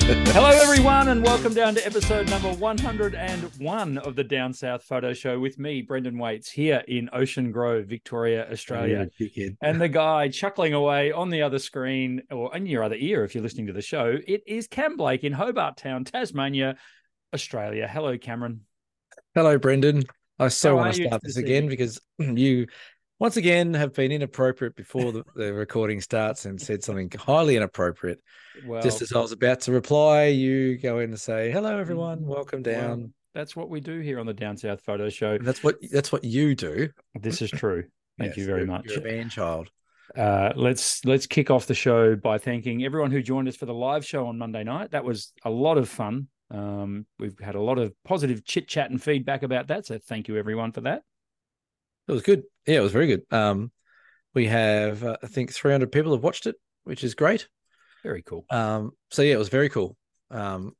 [0.00, 5.38] Hello, everyone, and welcome down to episode number 101 of the Down South Photo Show
[5.38, 9.08] with me, Brendan Waites, here in Ocean Grove, Victoria, Australia.
[9.62, 13.34] and the guy chuckling away on the other screen, or in your other ear if
[13.34, 16.76] you're listening to the show, it is Cam Blake in Hobart Town, Tasmania,
[17.32, 17.88] Australia.
[17.88, 18.62] Hello, Cameron.
[19.34, 20.04] Hello, Brendan.
[20.38, 22.66] I so want to start this this again because you
[23.18, 28.20] once again have been inappropriate before the, the recording starts and said something highly inappropriate.
[28.64, 32.20] Well, Just as I was about to reply, you go in and say, "Hello, everyone.
[32.20, 35.32] Mm, Welcome well, down." that's what we do here on the Down South Photo Show.
[35.34, 36.88] And that's what that's what you do.
[37.20, 37.84] This is true.
[38.18, 38.86] Thank Yes, you very you're- much.
[38.86, 39.70] You're a man child.
[40.16, 43.74] Uh, let's let's kick off the show by thanking everyone who joined us for the
[43.74, 44.92] live show on Monday night.
[44.92, 46.28] That was a lot of fun.
[46.50, 49.84] Um, we've had a lot of positive chit chat and feedback about that.
[49.84, 51.02] So thank you everyone for that.
[52.08, 52.44] It was good.
[52.66, 53.22] Yeah, it was very good.
[53.30, 53.70] Um,
[54.34, 57.48] we have uh, I think 300 people have watched it, which is great.
[58.02, 58.44] Very cool.
[58.50, 59.96] Um, so yeah, it was very cool.
[60.30, 60.74] Um,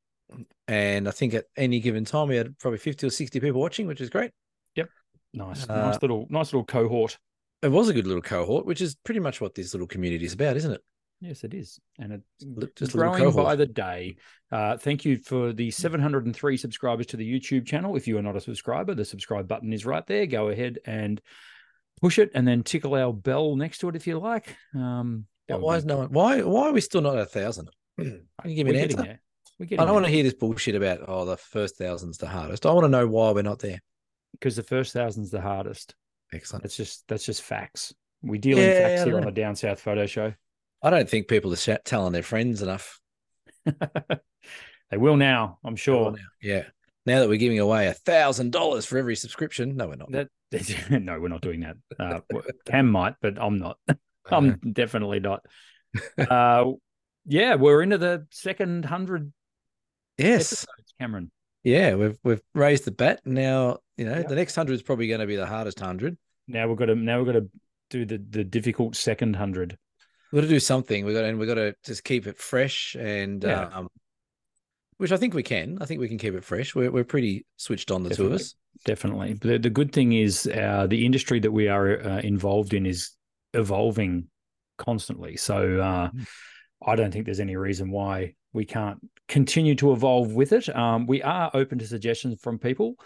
[0.68, 3.86] and I think at any given time we had probably 50 or 60 people watching,
[3.86, 4.32] which is great.
[4.74, 4.88] Yep.
[5.32, 7.18] Nice, Uh, nice little, nice little cohort.
[7.62, 10.34] It was a good little cohort, which is pretty much what this little community is
[10.34, 10.82] about, isn't it?
[11.20, 14.16] Yes, it is, and it's just growing by the day.
[14.52, 17.96] Uh, thank you for the 703 subscribers to the YouTube channel.
[17.96, 20.26] If you are not a subscriber, the subscribe button is right there.
[20.26, 21.20] Go ahead and
[22.00, 24.56] push it, and then tickle our bell next to it if you like.
[24.74, 26.08] Um, that Why is no one?
[26.12, 27.68] Why why are we still not at a thousand?
[27.98, 28.96] Can you give me We're an answer?
[28.96, 29.20] there.
[29.58, 29.94] We're I don't there.
[29.94, 32.66] want to hear this bullshit about oh the first thousand's the hardest.
[32.66, 33.80] I want to know why we're not there.
[34.32, 35.94] because the first thousand's the hardest.
[36.32, 36.62] Excellent.
[36.64, 37.94] That's just that's just facts.
[38.22, 40.34] We deal in facts here on the Down South Photo Show.
[40.82, 43.00] I don't think people are telling their friends enough.
[43.64, 46.12] they will now, I'm sure.
[46.12, 46.18] now.
[46.42, 46.64] Yeah.
[47.04, 50.10] Now that we're giving away a thousand dollars for every subscription, no, we're not.
[50.10, 50.28] That
[50.90, 51.76] no, we're not doing that.
[51.98, 52.20] Uh,
[52.66, 53.78] Cam might, but I'm not.
[54.26, 55.44] I'm definitely not.
[56.18, 56.72] Uh,
[57.24, 59.32] yeah, we're into the second hundred
[60.18, 60.52] yes.
[60.52, 61.30] episodes, Cameron.
[61.64, 63.20] Yeah, we've we've raised the bat.
[63.24, 64.28] Now you know Yep.
[64.28, 66.18] the next hundred is probably going to be the hardest hundred.
[66.46, 67.48] Now we've got to now we've got to
[67.88, 69.78] do the the difficult second hundred.
[70.30, 71.06] We've got to do something.
[71.06, 73.70] We got and we've got to just keep it fresh and Yeah.
[73.72, 73.88] um,
[74.98, 75.78] which I think we can.
[75.80, 76.74] I think we can keep it fresh.
[76.74, 78.34] We're we're pretty switched on the two of Definitely.
[78.42, 78.54] us.
[78.84, 79.34] Definitely.
[79.34, 83.10] The, the good thing is uh, the industry that we are uh, involved in is
[83.54, 84.28] evolving
[84.78, 85.36] constantly.
[85.36, 86.26] So uh, Mm.
[86.86, 88.98] I don't think there's any reason why we can't
[89.28, 90.68] continue to evolve with it.
[90.76, 92.96] Um, we are open to suggestions from people.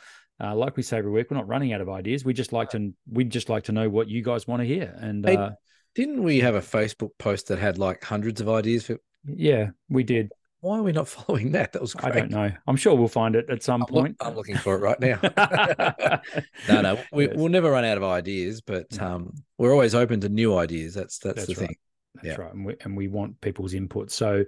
[0.43, 2.25] Uh, like we say every week, we're not running out of ideas.
[2.25, 4.93] We just like to we'd just like to know what you guys want to hear.
[4.99, 5.51] And Hey, uh,
[5.95, 8.99] Didn't we have a Facebook post that had like hundreds of ideas for?
[9.25, 10.33] yeah, we did.
[10.61, 11.73] Why are we not following that?
[11.73, 12.13] That was great.
[12.13, 12.51] I don't know.
[12.67, 14.17] I'm sure we'll find it at some I'm, look- point.
[14.21, 16.21] I'm looking for it right now.
[16.69, 20.29] no, no, we, we'll never run out of ideas, but um, we're always open to
[20.29, 20.95] new ideas.
[20.95, 21.67] That's that's, That's the right.
[21.69, 21.77] thing.
[22.17, 22.35] That's Yeah.
[22.45, 24.11] right, and we, and we want people's input.
[24.11, 24.45] So,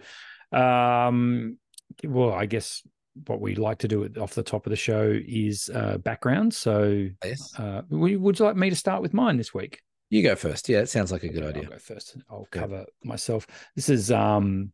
[0.52, 1.58] um,
[2.04, 2.82] well, I guess
[3.26, 6.54] what we like to do off the top of the show is uh, background.
[6.54, 9.80] So, Yes, uh, would you like me to start with mine this week?
[10.10, 10.68] you go first.
[10.68, 11.64] Yeah, it sounds like a good I'll idea.
[11.66, 12.16] go first.
[12.30, 13.46] I'll cover myself.
[13.76, 14.70] This is um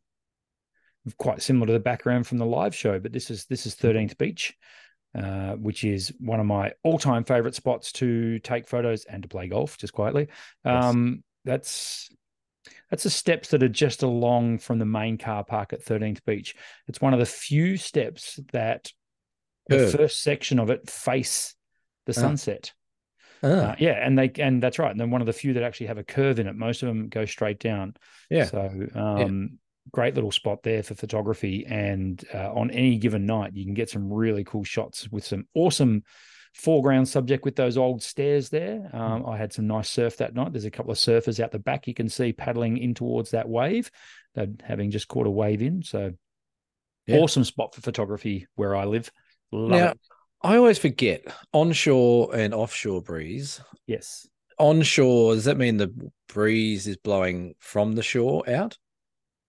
[1.17, 4.19] quite similar to the background from the live show, but this is this is 13th
[4.19, 4.55] Beach,
[5.15, 9.49] uh, which is one of my all-time favorite spots to take photos and to play
[9.49, 10.29] golf just quietly.
[10.65, 10.85] Yes.
[10.85, 12.09] Um, that's
[12.91, 16.55] that's the steps that are just along from the main car park at 13th Beach.
[16.87, 18.93] It's one of the few steps that
[19.69, 21.55] the first section of it face
[22.07, 22.21] the Ah.
[22.21, 22.73] sunset.
[23.43, 24.91] Ah, Uh, yeah, and they and that's right.
[24.91, 26.57] And then one of the few that actually have a curve in it.
[26.57, 27.95] Most of them go straight down.
[28.31, 29.59] yeah, So um,
[29.93, 31.65] great little spot there for photography.
[31.67, 35.47] And uh, on any given night, you can get some really cool shots with some
[35.55, 36.03] awesome
[36.55, 38.89] foreground subject with those old stairs there.
[38.93, 39.33] Um, Mm.
[39.35, 40.53] I had some nice surf that night.
[40.53, 43.49] There's a couple of surfers out the back you can see paddling in towards that
[43.49, 43.91] wave.
[44.35, 45.83] They're having just caught a wave in.
[45.83, 46.13] So
[47.07, 47.19] Yeah.
[47.19, 49.11] awesome spot for photography where I live.
[49.53, 49.99] Love Now- it.
[50.43, 53.61] I always forget onshore and offshore breeze.
[53.87, 54.29] Yes.
[54.59, 55.93] Onshore does that mean the
[56.29, 58.77] breeze is blowing from the shore out?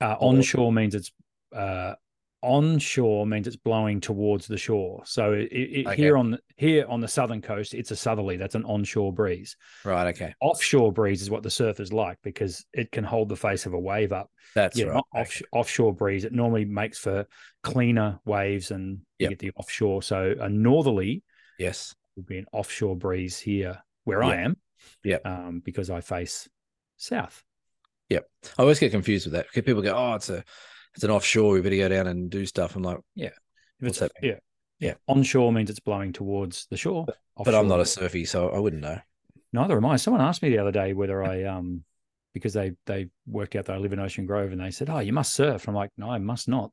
[0.01, 1.11] Uh, onshore means it's
[1.55, 1.93] uh,
[2.41, 5.01] onshore means it's blowing towards the shore.
[5.05, 5.95] So it, it, Okay.
[5.97, 8.37] here on the, here on the southern coast, it's a southerly.
[8.37, 9.57] That's an onshore breeze.
[9.83, 10.07] Right.
[10.15, 10.33] Okay.
[10.39, 13.79] Offshore breeze is what the surfers like because it can hold the face of a
[13.79, 14.31] wave up.
[14.55, 14.93] That's yeah, right.
[14.95, 16.23] not off, offshore breeze.
[16.23, 17.27] It normally makes for
[17.63, 20.01] cleaner waves and you get the offshore.
[20.01, 21.23] So a northerly
[21.57, 21.93] Yes.
[22.15, 24.55] would be an offshore breeze here where I am.
[25.03, 25.25] Yep.
[25.25, 26.47] Um, because I face
[26.95, 27.43] south.
[28.57, 29.47] I always get confused with that.
[29.47, 30.43] because People go, "Oh, it's a,
[30.95, 31.53] it's an offshore.
[31.53, 32.97] We better go down and do stuff." I'm like,
[33.81, 34.39] If it's that yeah,
[34.79, 34.95] yeah.
[35.07, 37.05] Onshore means it's blowing towards the shore.
[37.37, 38.99] but I'm not a surfy, so I wouldn't know.
[39.53, 39.95] Neither am I.
[39.95, 41.83] Someone asked me the other day whether I um
[42.33, 44.99] because they they worked out that I live in Ocean Grove and they said, "Oh,
[44.99, 46.71] you must surf." I'm like, "No, I must not."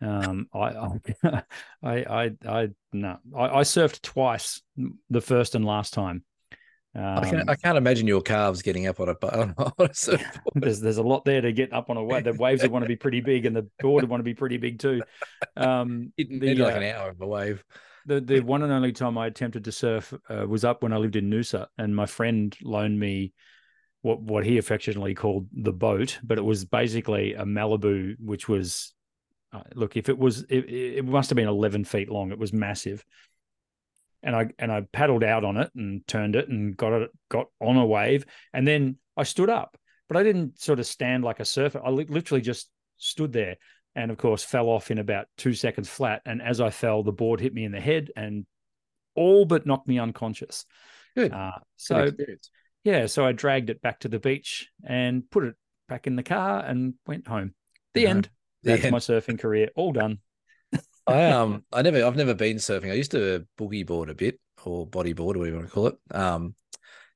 [0.00, 0.74] Um, I,
[1.82, 4.60] I, I, I, no, I, I surfed twice,
[5.08, 6.24] the first and last time.
[6.96, 9.90] Um, I, can't, I can't imagine your calves getting up on a, on a
[10.54, 12.24] there's there's a lot there to get up on a wave.
[12.24, 14.34] The waves would want to be pretty big, and the board would want to be
[14.34, 15.02] pretty big too.
[15.56, 17.64] Um, it the, like uh, an hour of a wave.
[18.06, 20.98] The the one and only time I attempted to surf uh, was up when I
[20.98, 23.32] lived in Noosa, and my friend loaned me
[24.02, 28.94] what what he affectionately called the boat, but it was basically a Malibu, which was
[29.52, 32.30] uh, look if it was it, it must have been 11 feet long.
[32.30, 33.04] It was massive
[34.24, 37.46] and I and I paddled out on it and turned it and got it got
[37.60, 39.76] on a wave and then I stood up,
[40.08, 41.80] but I didn't sort of stand like a surfer.
[41.84, 43.56] I li- literally just stood there
[43.94, 46.22] and of course fell off in about two seconds flat.
[46.26, 48.46] And as I fell, the board hit me in the head and
[49.14, 50.64] all but knocked me unconscious.
[51.14, 51.32] Good.
[51.32, 52.40] Uh, so Good
[52.84, 55.54] yeah, so I dragged it back to the beach and put it
[55.88, 57.54] back in the car and went home.
[57.94, 58.28] The end.
[58.62, 59.70] That's my surfing career.
[59.74, 60.18] All done.
[61.06, 62.90] I um I never I've never been surfing.
[62.90, 65.96] I used to boogie board a bit or bodyboard, whatever you want to call it.
[66.10, 66.54] Um,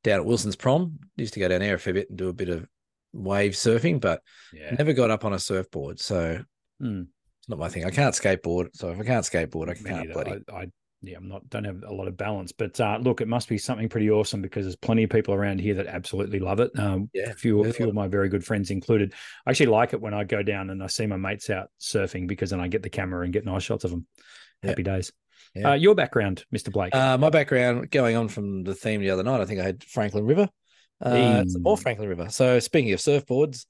[0.04, 2.32] down at Wilson's Prom, used to go down there a fair bit and do a
[2.32, 2.66] bit of
[3.12, 4.74] wave surfing, but yeah.
[4.74, 5.98] never got up on a surfboard.
[6.00, 6.42] So
[6.80, 7.02] hmm.
[7.40, 7.84] it's not my thing.
[7.84, 10.42] I can't skateboard, so if I can't skateboard, I can't bloody.
[10.52, 10.66] I, I,
[11.02, 13.58] yeah, I'm not don't have a lot of balance, but uh, look, it must be
[13.58, 16.76] something pretty awesome because there's plenty of people around here that absolutely love it.
[16.78, 19.14] Um, yeah, a few a few of my very good friends included.
[19.46, 22.26] I actually like it when I go down and I see my mates out surfing
[22.26, 24.06] because then I get the camera and get nice shots of them.
[24.62, 24.70] Yeah.
[24.70, 25.12] Happy days.
[25.54, 25.70] Yeah.
[25.70, 26.72] Uh, your background, Mr.
[26.72, 26.94] Blake?
[26.94, 29.84] Uh, my background, going on from the theme the other night, I think I had
[29.84, 30.48] Franklin River,
[31.00, 32.28] uh, or Franklin River.
[32.28, 33.66] So speaking of surfboards,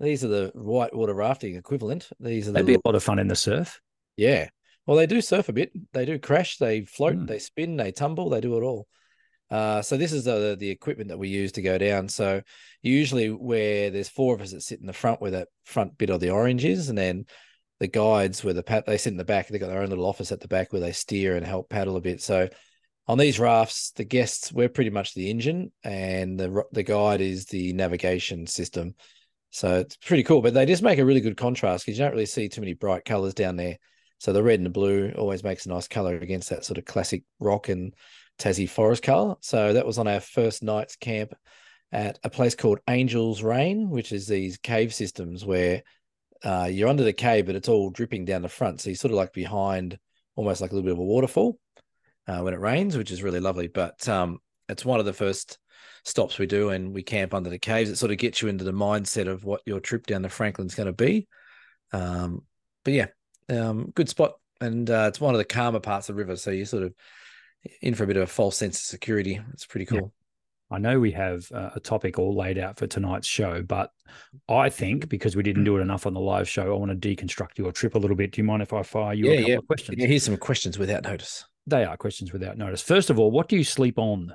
[0.00, 2.08] these are the whitewater rafting equivalent.
[2.18, 3.80] These are the That'd be a lot of fun in the surf.
[4.16, 4.48] Yeah,
[4.86, 5.72] well, they do surf a bit.
[5.92, 6.58] They do crash.
[6.58, 7.16] They float.
[7.16, 7.26] Mm.
[7.26, 7.76] They spin.
[7.76, 8.30] They tumble.
[8.30, 8.86] They do it all.
[9.50, 12.08] Uh, so this is the the equipment that we use to go down.
[12.08, 12.42] So
[12.82, 16.10] usually where there's four of us that sit in the front, where that front bit
[16.10, 17.26] of the orange is, and then
[17.80, 19.48] the guides where the pat they sit in the back.
[19.48, 21.96] They've got their own little office at the back where they steer and help paddle
[21.96, 22.22] a bit.
[22.22, 22.48] So
[23.06, 27.46] on these rafts, the guests we're pretty much the engine, and the the guide is
[27.46, 28.94] the navigation system.
[29.50, 30.42] So it's pretty cool.
[30.42, 32.72] But they just make a really good contrast because you don't really see too many
[32.72, 33.78] bright colors down there.
[34.18, 36.84] So the red and the blue always makes a nice color against that sort of
[36.84, 37.94] classic rock and
[38.38, 39.36] Tassie forest color.
[39.40, 41.34] So that was on our first night's camp
[41.92, 45.82] at a place called Angel's Rain, which is these cave systems where
[46.42, 48.80] uh, you're under the cave, but it's all dripping down the front.
[48.80, 49.98] So you're sort of like behind
[50.36, 51.58] almost like a little bit of a waterfall
[52.26, 53.68] uh, when it rains, which is really lovely.
[53.68, 54.38] But um,
[54.68, 55.58] it's one of the first
[56.04, 57.90] stops we do, and we camp under the caves.
[57.90, 60.74] It sort of gets you into the mindset of what your trip down to Franklin's
[60.74, 61.28] going to be.
[61.92, 62.42] Um,
[62.84, 63.06] but yeah,
[63.48, 66.36] um, good spot, and uh, it's one of the calmer parts of the river.
[66.36, 66.94] So you're sort of
[67.80, 69.40] in for a bit of a false sense of security.
[69.52, 69.98] It's pretty cool.
[69.98, 70.76] Yeah.
[70.76, 73.90] I know we have uh, a topic all laid out for tonight's show, but
[74.48, 77.16] I think because we didn't do it enough on the live show, I want to
[77.16, 78.32] deconstruct your trip a little bit.
[78.32, 79.56] Do you mind if I fire you yeah, a couple yeah.
[79.58, 79.98] of questions?
[79.98, 81.44] Yeah, here's some questions without notice.
[81.66, 82.82] They are questions without notice.
[82.82, 84.34] First of all, what do you sleep on?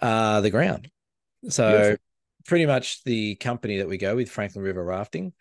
[0.00, 0.90] Uh, the ground.
[1.48, 1.96] So Beautiful.
[2.46, 5.32] pretty much the company that we go with, Franklin River Rafting.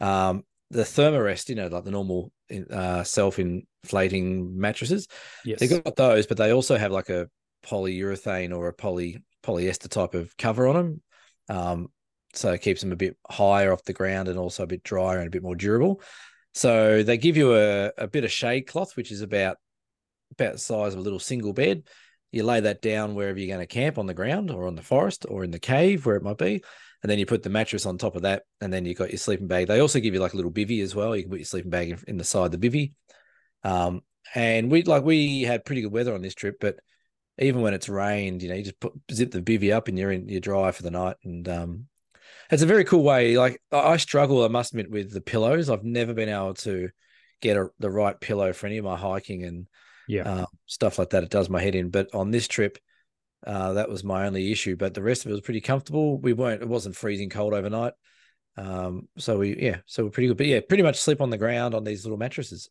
[0.00, 2.32] Um, the Thermarest, you know, like the normal
[2.70, 5.06] uh, self-inflating mattresses.
[5.44, 5.60] Yes.
[5.60, 7.28] They've got those, but they also have like a
[7.64, 11.02] polyurethane or a poly polyester type of cover on them.
[11.48, 11.88] Um,
[12.34, 15.18] so it keeps them a bit higher off the ground and also a bit drier
[15.18, 16.02] and a bit more durable.
[16.54, 19.56] So they give you a, a bit of shade cloth, which is about
[20.32, 21.84] about the size of a little single bed.
[22.32, 24.82] You lay that down wherever you're going to camp on the ground or on the
[24.82, 26.62] forest or in the cave, where it might be
[27.06, 29.18] and then you put the mattress on top of that, and then you've got your
[29.18, 29.68] sleeping bag.
[29.68, 31.14] They also give you like a little bivy as well.
[31.14, 32.94] You can put your sleeping bag in, in the side of the bivy.
[33.62, 34.00] Um,
[34.34, 36.80] and we like we had pretty good weather on this trip, but
[37.38, 40.10] even when it's rained, you know, you just put zip the bivy up and you're
[40.10, 41.14] in you're dry for the night.
[41.22, 41.86] And um,
[42.50, 43.38] it's a very cool way.
[43.38, 45.70] Like I struggle, I must admit, with the pillows.
[45.70, 46.88] I've never been able to
[47.40, 49.68] get a, the right pillow for any of my hiking and
[50.08, 51.22] yeah uh, stuff like that.
[51.22, 51.90] It does my head in.
[51.90, 52.78] But on this trip,
[53.44, 56.18] uh, that was my only issue, but the rest of it was pretty comfortable.
[56.18, 57.92] We weren't, it wasn't freezing cold overnight.
[58.56, 60.38] Um, so we, yeah, so we're pretty good.
[60.38, 62.70] But yeah, pretty much sleep on the ground on these little mattresses.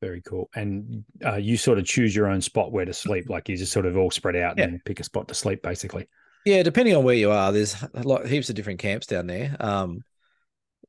[0.00, 0.50] very cool.
[0.54, 3.28] And uh, you sort of choose your own spot where to sleep.
[3.28, 4.64] Like you just sort of all spread out yeah.
[4.64, 6.08] and pick a spot to sleep, basically.
[6.44, 9.56] Yeah, depending on where you are, there's like heaps of different camps down there.
[9.60, 10.02] Um,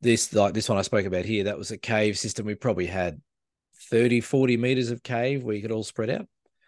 [0.01, 2.45] this like this one I spoke about here, that was a cave system.
[2.45, 3.21] We probably had
[3.89, 6.27] 30, 40 meters of cave where you could all spread out.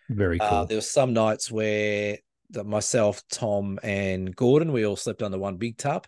[0.10, 0.58] Very uh, cool.
[0.60, 2.18] Uh, there were some nights where
[2.54, 6.08] myself, Tom, and Gordon, we all slept under one big tarp.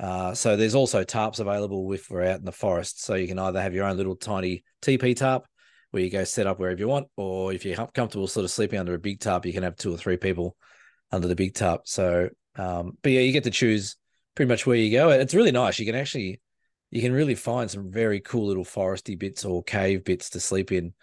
[0.00, 3.02] Uh, so there's also tarps available if we're out in the forest.
[3.02, 5.46] So you can either have your own little tiny TP tarp
[5.90, 8.80] where you go set up wherever you want, or if you're comfortable sort of sleeping
[8.80, 10.56] under a big tarp, you can have two or three people
[11.12, 11.82] under the big tarp.
[11.84, 13.96] So, um, but yeah, you get to choose
[14.34, 15.10] pretty much where you go.
[15.10, 15.78] It's really nice.
[15.78, 16.40] You can actually
[16.90, 20.70] you can really find some very cool little foresty bits or cave bits to sleep
[20.70, 20.94] in.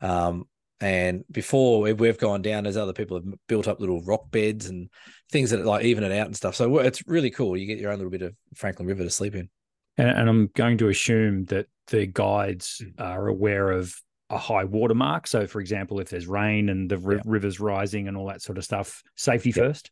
[0.00, 0.46] Um,
[0.80, 4.90] and before we've gone down, there's other people have built up little rock beds and
[5.30, 6.54] things that like even it out and stuff.
[6.54, 7.56] So it's really cool.
[7.56, 9.48] You get your own little bit of Franklin River to sleep in.
[9.96, 13.02] And, and I'm going to assume that the guides hmm.
[13.02, 13.94] are aware of
[14.28, 15.26] a high water mark.
[15.26, 17.22] So, for example, if there's rain and the yeah.
[17.24, 19.64] river's rising and all that sort of stuff, safety yeah.
[19.64, 19.90] first.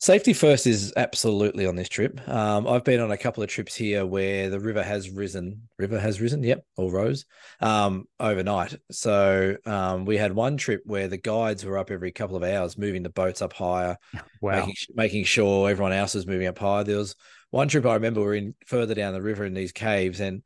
[0.00, 2.20] Safety first is absolutely on this trip.
[2.28, 5.68] Um, I've been on a couple of trips here where the river has risen.
[5.76, 7.24] River has risen, yep, or rose
[7.60, 8.76] um, overnight.
[8.92, 12.78] So um, we had one trip where the guides were up every couple of hours,
[12.78, 13.96] moving the boats up higher,
[14.40, 14.66] wow.
[14.66, 16.84] making, making sure everyone else was moving up higher.
[16.84, 17.16] There was
[17.50, 20.44] one trip I remember we are in further down the river in these caves, and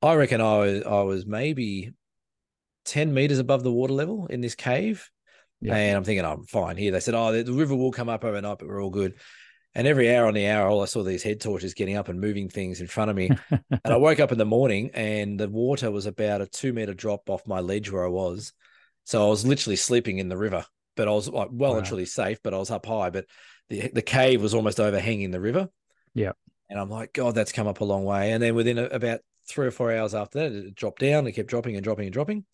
[0.00, 1.92] I reckon I was I was maybe
[2.86, 5.10] ten meters above the water level in this cave
[5.64, 5.76] yeah.
[5.76, 6.92] And I'm thinking, I'm fine here.
[6.92, 9.14] They said, oh, the, the river will come up overnight, but we're all good.
[9.74, 12.20] And every hour on the hour, all I saw these head torches getting up and
[12.20, 13.30] moving things in front of me.
[13.50, 16.94] and I woke up in the morning and the water was about a two meter
[16.94, 18.52] drop off my ledge where I was.
[19.04, 20.64] So I was literally sleeping in the river,
[20.96, 21.78] but I was like well wow.
[21.78, 23.10] and truly safe, but I was up high.
[23.10, 23.24] But
[23.68, 25.68] the, the cave was almost overhanging the river.
[26.14, 26.32] Yeah.
[26.70, 28.32] And I'm like, God, that's come up a long way.
[28.32, 31.26] And then within a, about three or four hours after that, it dropped down.
[31.26, 32.44] It kept dropping and dropping and dropping.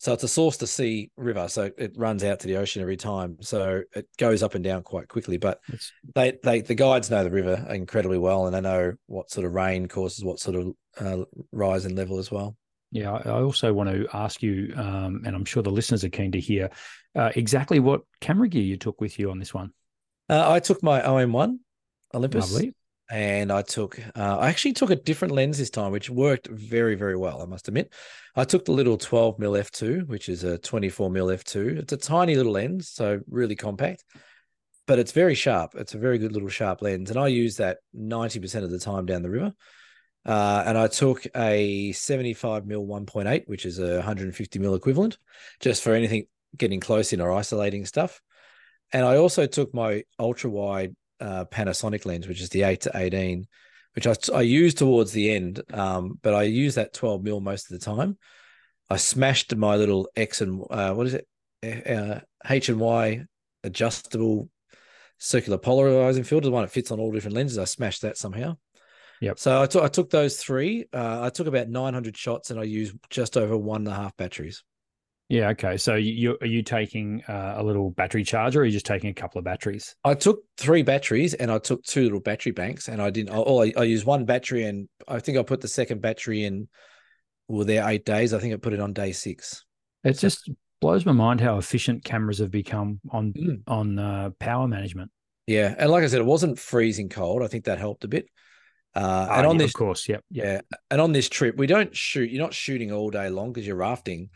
[0.00, 1.46] So it's a source to sea river.
[1.48, 3.36] So it runs out to the ocean every time.
[3.42, 5.36] So it goes up and down quite quickly.
[5.36, 5.92] But it's...
[6.14, 9.52] they, they, the guides know the river incredibly well, and they know what sort of
[9.52, 12.56] rain causes what sort of uh, rise in level as well.
[12.90, 16.32] Yeah, I also want to ask you, um, and I'm sure the listeners are keen
[16.32, 16.70] to hear
[17.14, 19.70] uh, exactly what camera gear you took with you on this one.
[20.30, 21.58] Uh, I took my OM1
[22.14, 22.50] Olympus.
[22.50, 22.74] Lovely
[23.10, 26.94] and I took uh, I actually took a different lens this time, which worked very
[26.94, 27.42] very well.
[27.42, 27.92] I must admit,
[28.36, 31.78] I took the little 12 mm f2, which is a 24 mm f2.
[31.78, 34.04] It's a tiny little lens, so really compact,
[34.86, 35.72] but it's very sharp.
[35.74, 39.06] It's a very good little sharp lens, and I use that 90% of the time
[39.06, 39.52] down the river.
[40.26, 45.18] Uh, and I took a 75 mm 1.8, which is a 150 mm equivalent,
[45.60, 46.26] just for anything
[46.56, 48.20] getting close in or isolating stuff.
[48.92, 52.90] And I also took my ultra wide uh, Panasonic lens, which is the eight to
[52.94, 53.46] eighteen,
[53.94, 57.70] which I, I use towards the end, um, but I use that twelve mil most
[57.70, 58.18] of the time.
[58.88, 61.28] I smashed my little X and uh, what is it,
[61.88, 63.24] uh, H and Y
[63.62, 64.48] adjustable
[65.18, 67.58] circular polarizing filter, the one that fits on all different lenses.
[67.58, 68.56] I smashed that somehow.
[69.20, 69.38] Yep.
[69.38, 70.86] So I took I took those three.
[70.92, 74.16] Uh, I took about 900 shots, and I used just over one and a half
[74.16, 74.64] batteries.
[75.30, 75.50] Yeah.
[75.50, 75.76] Okay.
[75.76, 79.10] So you are you taking uh, a little battery charger, or are you just taking
[79.10, 79.94] a couple of batteries?
[80.04, 83.30] I took three batteries, and I took two little battery banks, and I didn't.
[83.32, 86.68] Oh, I, I used one battery, and I think I put the second battery in.
[87.46, 88.34] Well, there eight days.
[88.34, 89.64] I think I put it on day six.
[90.02, 93.62] It so, just blows my mind how efficient cameras have become on mm.
[93.68, 95.12] on uh, power management.
[95.46, 97.44] Yeah, and like I said, it wasn't freezing cold.
[97.44, 98.26] I think that helped a bit.
[98.96, 100.78] Uh, and oh, on yeah, this, of course, yep, yep, yeah.
[100.90, 102.32] And on this trip, we don't shoot.
[102.32, 104.30] You're not shooting all day long because you're rafting.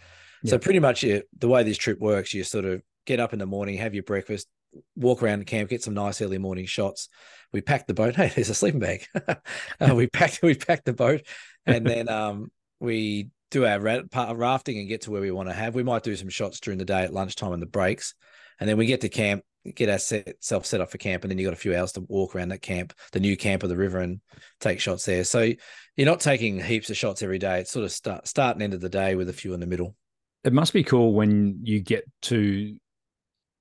[0.44, 3.46] So pretty much the way this trip works, you sort of get up in the
[3.46, 4.48] morning, have your breakfast,
[4.96, 7.08] walk around the camp, get some nice early morning shots.
[7.52, 8.14] We packed the boat.
[8.16, 9.06] Hey, there's a sleeping bag.
[9.28, 11.22] uh, we packed we packed the boat,
[11.66, 15.74] and then um, we do our rafting and get to where we want to have.
[15.74, 18.14] We might do some shots during the day at lunchtime and the breaks,
[18.60, 21.46] and then we get to camp, get ourselves set up for camp, and then you
[21.46, 24.00] got a few hours to walk around that camp, the new camp of the river,
[24.00, 24.20] and
[24.60, 25.24] take shots there.
[25.24, 25.52] So
[25.96, 27.60] you're not taking heaps of shots every day.
[27.60, 29.66] It's sort of start start and end of the day with a few in the
[29.66, 29.94] middle
[30.44, 32.76] it must be cool when you get to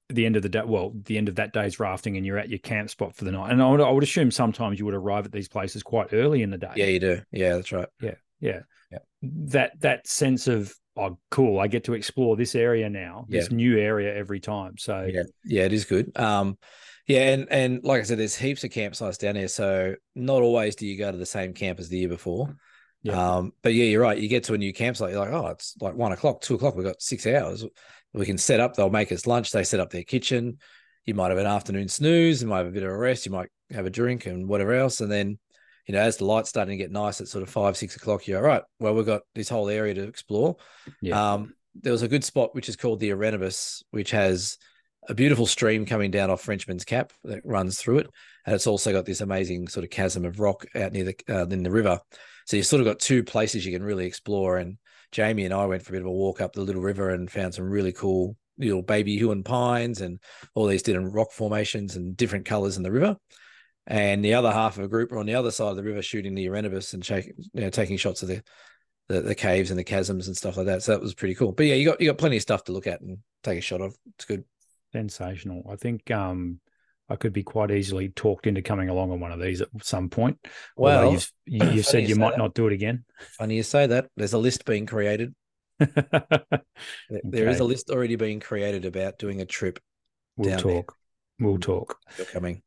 [0.09, 2.49] the end of the day, well, the end of that day's rafting, and you're at
[2.49, 3.51] your camp spot for the night.
[3.51, 6.43] And I would, I would assume sometimes you would arrive at these places quite early
[6.43, 6.71] in the day.
[6.75, 7.21] Yeah, you do.
[7.31, 7.87] Yeah, that's right.
[8.01, 8.59] Yeah, yeah,
[8.91, 8.99] yeah.
[9.21, 13.77] That that sense of oh, cool, I get to explore this area now, this new
[13.77, 14.77] area every time.
[14.77, 16.17] So yeah, yeah, it is good.
[16.17, 16.57] Um,
[17.07, 20.75] yeah, and and like I said, there's heaps of campsites down there, so not always
[20.75, 22.55] do you go to the same camp as the year before.
[23.03, 23.35] Yeah.
[23.35, 24.17] Um, but yeah, you're right.
[24.17, 26.75] You get to a new campsite, you're like, oh, it's like one o'clock, two o'clock.
[26.75, 27.65] We've got six hours.
[28.13, 28.75] We can set up.
[28.75, 29.51] They'll make us lunch.
[29.51, 30.59] They set up their kitchen.
[31.05, 32.41] You might have an afternoon snooze.
[32.41, 33.25] You might have a bit of a rest.
[33.25, 35.01] You might have a drink and whatever else.
[35.01, 35.37] And then,
[35.85, 38.25] you know, as the light's starting to get nice at sort of five, six o'clock,
[38.25, 38.63] you're all right.
[38.79, 40.55] Well, we've got this whole area to explore.
[41.01, 41.33] Yeah.
[41.33, 44.57] Um, there was a good spot which is called the Irenabyss, which has
[45.09, 48.09] a beautiful stream coming down off Frenchman's Cap that runs through it,
[48.45, 51.47] and it's also got this amazing sort of chasm of rock out near the uh,
[51.47, 51.99] in the river.
[52.45, 54.57] So you've sort of got two places you can really explore.
[54.57, 54.77] And
[55.11, 57.31] Jamie and I went for a bit of a walk up the little river and
[57.31, 60.19] found some really cool little baby Huon pines and
[60.53, 63.17] all these different rock formations and different colors in the river.
[63.85, 66.01] And the other half of a group were on the other side of the river
[66.01, 68.41] shooting the Irenabyss and you know, taking shots of the,
[69.09, 70.83] the, the caves and the chasms and stuff like that.
[70.83, 71.51] So that was pretty cool.
[71.51, 73.61] But yeah, you got you got plenty of stuff to look at and take a
[73.61, 73.95] shot of.
[74.15, 74.45] It's good.
[74.93, 75.63] Sensational.
[75.69, 76.59] I think um
[77.09, 80.09] I could be quite easily talked into coming along on one of these at some
[80.09, 80.39] point.
[80.77, 82.37] Well, you've, you, you said you, you might that.
[82.39, 83.05] not do it again.
[83.37, 84.07] Funny you say that.
[84.15, 85.35] There's a list being created.
[85.81, 86.61] okay.
[87.23, 89.79] There is a list already being created about doing a trip.
[90.37, 90.95] We'll talk.
[91.39, 91.47] There.
[91.47, 91.97] We'll talk.
[92.17, 92.61] You're coming.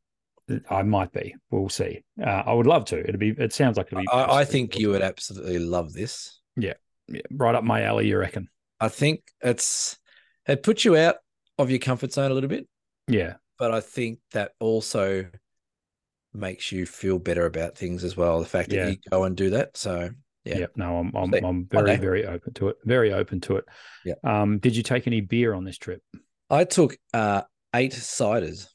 [0.71, 1.35] I might be.
[1.51, 2.05] We'll see.
[2.21, 3.01] Uh, I would love to.
[3.01, 3.31] It'd be.
[3.31, 4.09] It sounds like it'd be.
[4.09, 6.41] I, I think you would absolutely love this.
[6.57, 6.75] Yeah.
[7.09, 8.07] yeah, right up my alley.
[8.09, 8.49] You reckon?
[8.81, 9.99] I think it's
[10.47, 11.17] it puts you out
[11.59, 12.69] of your comfort zone a little bit.
[13.09, 15.27] Yeah, but I think that also
[16.33, 18.41] makes you feel better about things as well.
[18.41, 18.89] The fact that yeah.
[18.89, 19.77] you go and do that.
[19.77, 20.11] So
[20.45, 22.77] yeah, yeah no, I'm I'm, I'm very very open to it.
[22.85, 23.65] Very open to it.
[24.05, 24.15] Yeah.
[24.25, 26.03] Um, did you take any beer on this trip?
[26.51, 27.43] I took uh
[27.75, 28.69] eight ciders.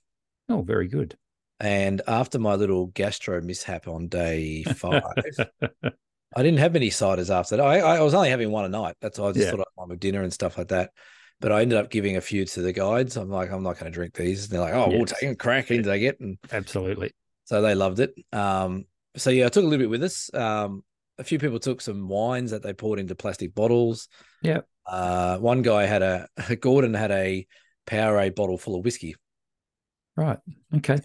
[0.49, 1.17] Oh, very good.
[1.59, 5.03] And after my little gastro mishap on day five,
[6.35, 7.63] I didn't have many ciders after that.
[7.63, 8.95] I, I was only having one a night.
[8.99, 9.51] That's why I just yeah.
[9.51, 10.91] thought I'd have dinner and stuff like that.
[11.41, 13.17] But I ended up giving a few to the guides.
[13.17, 14.43] I'm like, I'm not going to drink these.
[14.45, 14.97] And they're like, oh, yes.
[14.97, 16.19] we'll take a crack into get.
[16.19, 17.11] And absolutely.
[17.45, 18.13] So they loved it.
[18.31, 18.85] Um,
[19.17, 20.33] so yeah, I took a little bit with us.
[20.33, 20.83] Um,
[21.17, 24.07] a few people took some wines that they poured into plastic bottles.
[24.41, 24.61] Yeah.
[24.85, 26.27] Uh, one guy had a
[26.59, 27.45] Gordon had a
[27.87, 29.15] Powerade bottle full of whiskey.
[30.15, 30.39] Right.
[30.77, 30.99] Okay.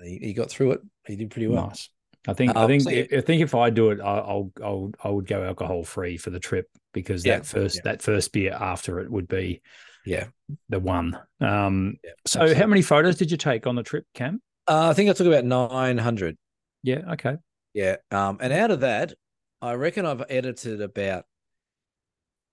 [0.00, 0.80] He, he got through it.
[1.06, 1.68] He did pretty well.
[1.68, 1.88] Nice.
[2.28, 3.04] I think um, I think so yeah.
[3.12, 6.38] I think if I do it, I'll I'll I would go alcohol free for the
[6.38, 7.82] trip because yeah, that first yeah.
[7.84, 9.60] that first beer after it would be
[10.06, 10.26] yeah
[10.68, 11.18] the one.
[11.40, 12.54] Um, so absolutely.
[12.54, 14.40] how many photos did you take on the trip, Cam?
[14.68, 16.36] Uh, I think I took about nine hundred.
[16.82, 17.02] Yeah.
[17.12, 17.36] Okay.
[17.74, 17.96] Yeah.
[18.10, 19.14] Um, and out of that,
[19.60, 21.24] I reckon I've edited about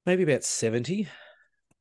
[0.06, 1.08] maybe about seventy.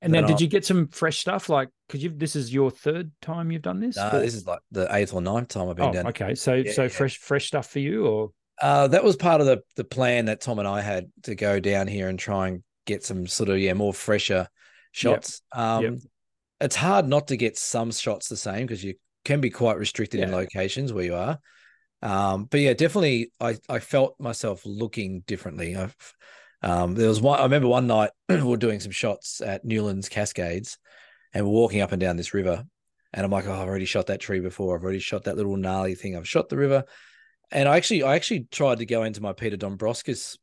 [0.01, 1.49] And then, did you get some fresh stuff?
[1.49, 3.97] Like, because you this is your third time you've done this?
[3.97, 6.07] No, this is like the eighth or ninth time I've been oh, down.
[6.09, 6.89] Okay, so yeah, so yeah.
[6.89, 8.31] fresh fresh stuff for you, or
[8.63, 11.59] uh, that was part of the the plan that Tom and I had to go
[11.59, 14.49] down here and try and get some sort of yeah more fresher
[14.93, 15.43] shots.
[15.55, 15.65] Yep.
[15.65, 15.95] Um, yep.
[16.61, 20.21] It's hard not to get some shots the same because you can be quite restricted
[20.21, 20.27] yeah.
[20.27, 21.39] in locations where you are.
[22.03, 25.75] Um, but yeah, definitely, I I felt myself looking differently.
[25.75, 25.97] I've
[26.63, 27.39] um, there was one.
[27.39, 30.79] I remember one night we were doing some shots at Newlands Cascades,
[31.33, 32.65] and we're walking up and down this river.
[33.13, 34.77] And I'm like, oh, I've already shot that tree before.
[34.77, 36.17] I've already shot that little gnarly thing.
[36.17, 36.85] I've shot the river,
[37.51, 40.37] and I actually, I actually tried to go into my Peter Dombrovskis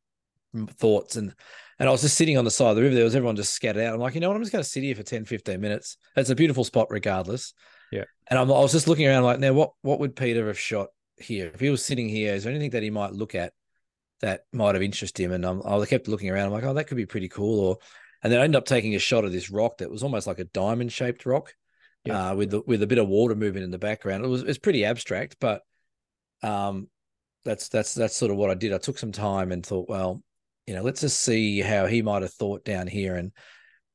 [0.78, 1.34] thoughts, and
[1.80, 2.96] and I was just sitting on the side of the river.
[2.96, 3.94] There was everyone just scattered out.
[3.94, 4.38] I'm like, you know what?
[4.38, 5.98] I'm just going to sit here for 10, 15 minutes.
[6.16, 7.54] It's a beautiful spot, regardless.
[7.92, 8.06] Yeah.
[8.28, 10.88] And I'm, I was just looking around, like, now what what would Peter have shot
[11.18, 12.34] here if he was sitting here?
[12.34, 13.54] Is there anything that he might look at
[14.26, 15.32] that might have interested him.
[15.34, 16.48] And I'm, I kept looking around.
[16.48, 17.60] I'm like, oh, that could be pretty cool.
[17.60, 17.78] Or,
[18.24, 20.40] and then I ended up taking a shot of this rock that was almost like
[20.40, 21.54] a diamond shaped rock,
[22.06, 22.32] yeah.
[22.32, 24.26] uh, with the, with a bit of water moving in the background.
[24.26, 25.62] It was it's pretty abstract, but
[26.42, 26.90] um,
[27.44, 28.74] that's that's that's sort of what I did.
[28.74, 30.24] I took some time and thought, well,
[30.66, 33.14] you know, let's just see how he might have thought down here.
[33.18, 33.32] And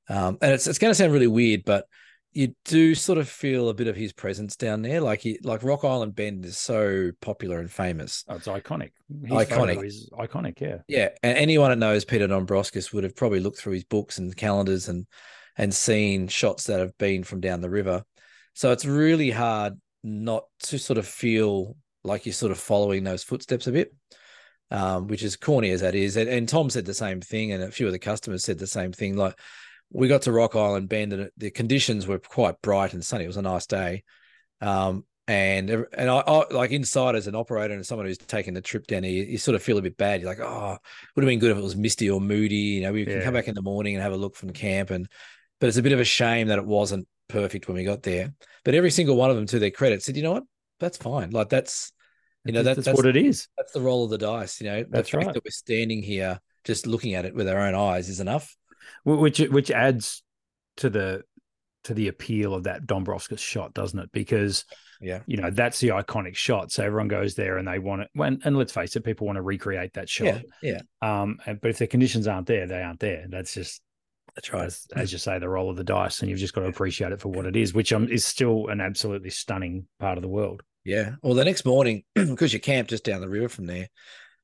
[0.08, 1.86] um, and it's it's going to sound really weird, but
[2.32, 5.00] you do sort of feel a bit of his presence down there.
[5.00, 8.24] Like he, like Rock Island Bend is so popular and famous.
[8.28, 8.92] Oh, it's iconic.
[9.24, 10.60] His iconic is iconic.
[10.60, 11.08] Yeah, yeah.
[11.22, 14.88] And anyone that knows Peter Dombrovskis would have probably looked through his books and calendars
[14.88, 15.06] and
[15.56, 18.04] and seen shots that have been from down the river.
[18.54, 23.24] So it's really hard not to sort of feel like you're sort of following those
[23.24, 23.94] footsteps a bit.
[24.72, 27.60] Um, which is corny as that is, and, and Tom said the same thing, and
[27.60, 29.16] a few of the customers said the same thing.
[29.16, 29.36] Like
[29.92, 33.24] we got to Rock Island Bend and the conditions were quite bright and sunny.
[33.24, 34.04] It was a nice day.
[34.60, 38.60] Um, and and I, I, like inside as an operator and someone who's taking the
[38.60, 40.20] trip down here, you, sort of feel a bit bad.
[40.20, 40.76] You're like, oh,
[41.14, 42.56] would have been good if it was misty or moody.
[42.56, 43.14] You know, we yeah.
[43.14, 44.90] can come back in the morning and have a look from camp.
[44.90, 45.08] And
[45.60, 48.32] but it's a bit of a shame that it wasn't perfect when we got there.
[48.64, 50.44] But every single one of them, to their credit, said, you know what,
[50.80, 51.30] that's fine.
[51.30, 51.92] Like that's
[52.44, 53.48] you know that, that's, that's what it is.
[53.56, 54.60] That's the roll of the dice.
[54.60, 55.34] You know, that's the fact right.
[55.34, 58.56] that we're standing here just looking at it with our own eyes is enough
[59.04, 60.22] which which adds
[60.78, 61.22] to the
[61.84, 64.12] to the appeal of that Dombrovskis shot, doesn't it?
[64.12, 64.64] Because
[65.00, 66.72] yeah, you know that's the iconic shot.
[66.72, 68.08] So everyone goes there and they want it.
[68.14, 70.42] When and let's face it, people want to recreate that shot.
[70.62, 71.22] Yeah, yeah.
[71.22, 73.26] Um, and, but if the conditions aren't there, they aren't there.
[73.28, 73.80] That's just
[74.34, 74.66] that's right.
[74.66, 77.12] As, as, you say, the roll of the dice, and you've just got to appreciate
[77.12, 80.28] it for what it is, which um, is still an absolutely stunning part of the
[80.28, 80.62] world.
[80.84, 81.12] Yeah.
[81.22, 83.88] Well, the next morning, because you camp just down the river from there,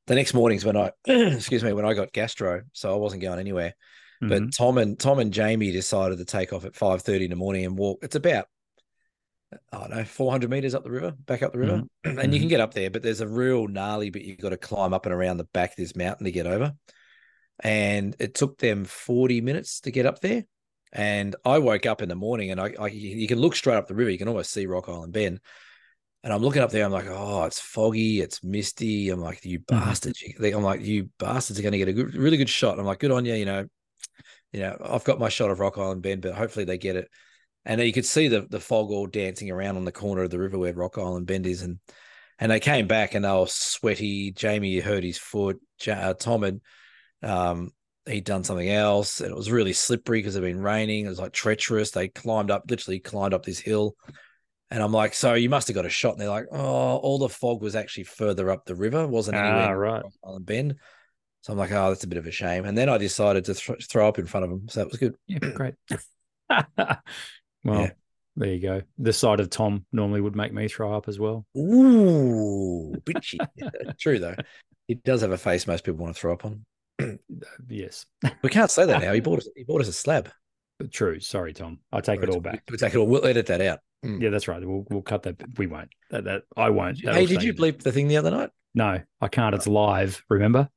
[0.07, 3.39] the next morning's when I, excuse me, when I got gastro, so I wasn't going
[3.39, 3.75] anywhere.
[4.23, 4.29] Mm-hmm.
[4.29, 7.37] But Tom and Tom and Jamie decided to take off at five thirty in the
[7.37, 8.01] morning and walk.
[8.03, 8.47] It's about
[9.73, 11.85] I don't know, 400 meters up the river, back up the river.
[12.05, 12.19] Mm-hmm.
[12.19, 12.49] And you can mm-hmm.
[12.49, 15.15] get up there, but there's a real gnarly bit you've got to climb up and
[15.15, 16.75] around the back of this mountain to get over.
[17.61, 20.45] And it took them 40 minutes to get up there.
[20.93, 23.87] And I woke up in the morning and I, I you can look straight up
[23.87, 24.11] the river.
[24.11, 25.41] You can almost see Rock Island Bend.
[26.23, 26.85] And I'm looking up there.
[26.85, 28.21] I'm like, oh, it's foggy.
[28.21, 29.11] It's misty.
[29.11, 29.79] I'm like, you mm-hmm.
[29.79, 30.23] bastards.
[30.41, 32.79] I'm like, you bastards are going to get a good, really good shot.
[32.79, 33.35] I'm like, good on you.
[33.35, 33.67] You know,
[34.53, 37.09] you know, I've got my shot of Rock Island Bend, but hopefully they get it.
[37.65, 40.39] and you could see the the fog all dancing around on the corner of the
[40.39, 41.79] river where Rock Island Bend is, and
[42.39, 44.33] and they came back and they were sweaty.
[44.33, 45.61] Jamie hurt his foot.
[45.87, 46.61] Uh, Tom had
[47.23, 47.71] um,
[48.07, 51.07] he'd done something else, and it was really slippery because it had been raining.
[51.07, 51.91] It was like treacherous.
[51.91, 53.97] They climbed up, literally climbed up this hill,
[54.71, 56.13] and I'm like, so you must have got a shot.
[56.13, 59.69] And they're like, oh, all the fog was actually further up the river, wasn't anywhere
[59.69, 60.05] ah, right.
[60.25, 60.75] Island Bend.
[61.47, 62.65] So I'm like, oh, that's a bit of a shame.
[62.65, 64.69] And then I decided to th- throw up in front of him.
[64.69, 65.15] so that was good.
[65.29, 65.75] Yeah, great.
[66.51, 66.99] well,
[67.65, 67.91] yeah.
[68.35, 68.83] there you go.
[68.99, 71.47] The side of Tom normally would make me throw up as well.
[71.57, 73.39] Ooh, bitchy.
[74.01, 74.35] True though.
[74.89, 76.67] He does have a face most people want to throw up on.
[77.69, 78.07] yes.
[78.43, 79.13] We can't say that now.
[79.13, 79.49] He bought us.
[79.55, 80.29] He bought us a slab.
[80.91, 81.21] True.
[81.21, 81.79] Sorry, Tom.
[81.93, 82.65] I take it all back.
[82.69, 83.07] We take it all.
[83.07, 83.79] We'll edit that out.
[84.05, 84.21] Mm.
[84.21, 84.67] Yeah, that's right.
[84.67, 85.37] We'll we'll cut that.
[85.59, 85.91] We won't.
[86.11, 87.05] That, that I won't.
[87.05, 88.51] That'll hey, did you bleep the thing the other night?
[88.75, 89.55] No, I can't.
[89.55, 90.25] It's live.
[90.29, 90.69] Remember?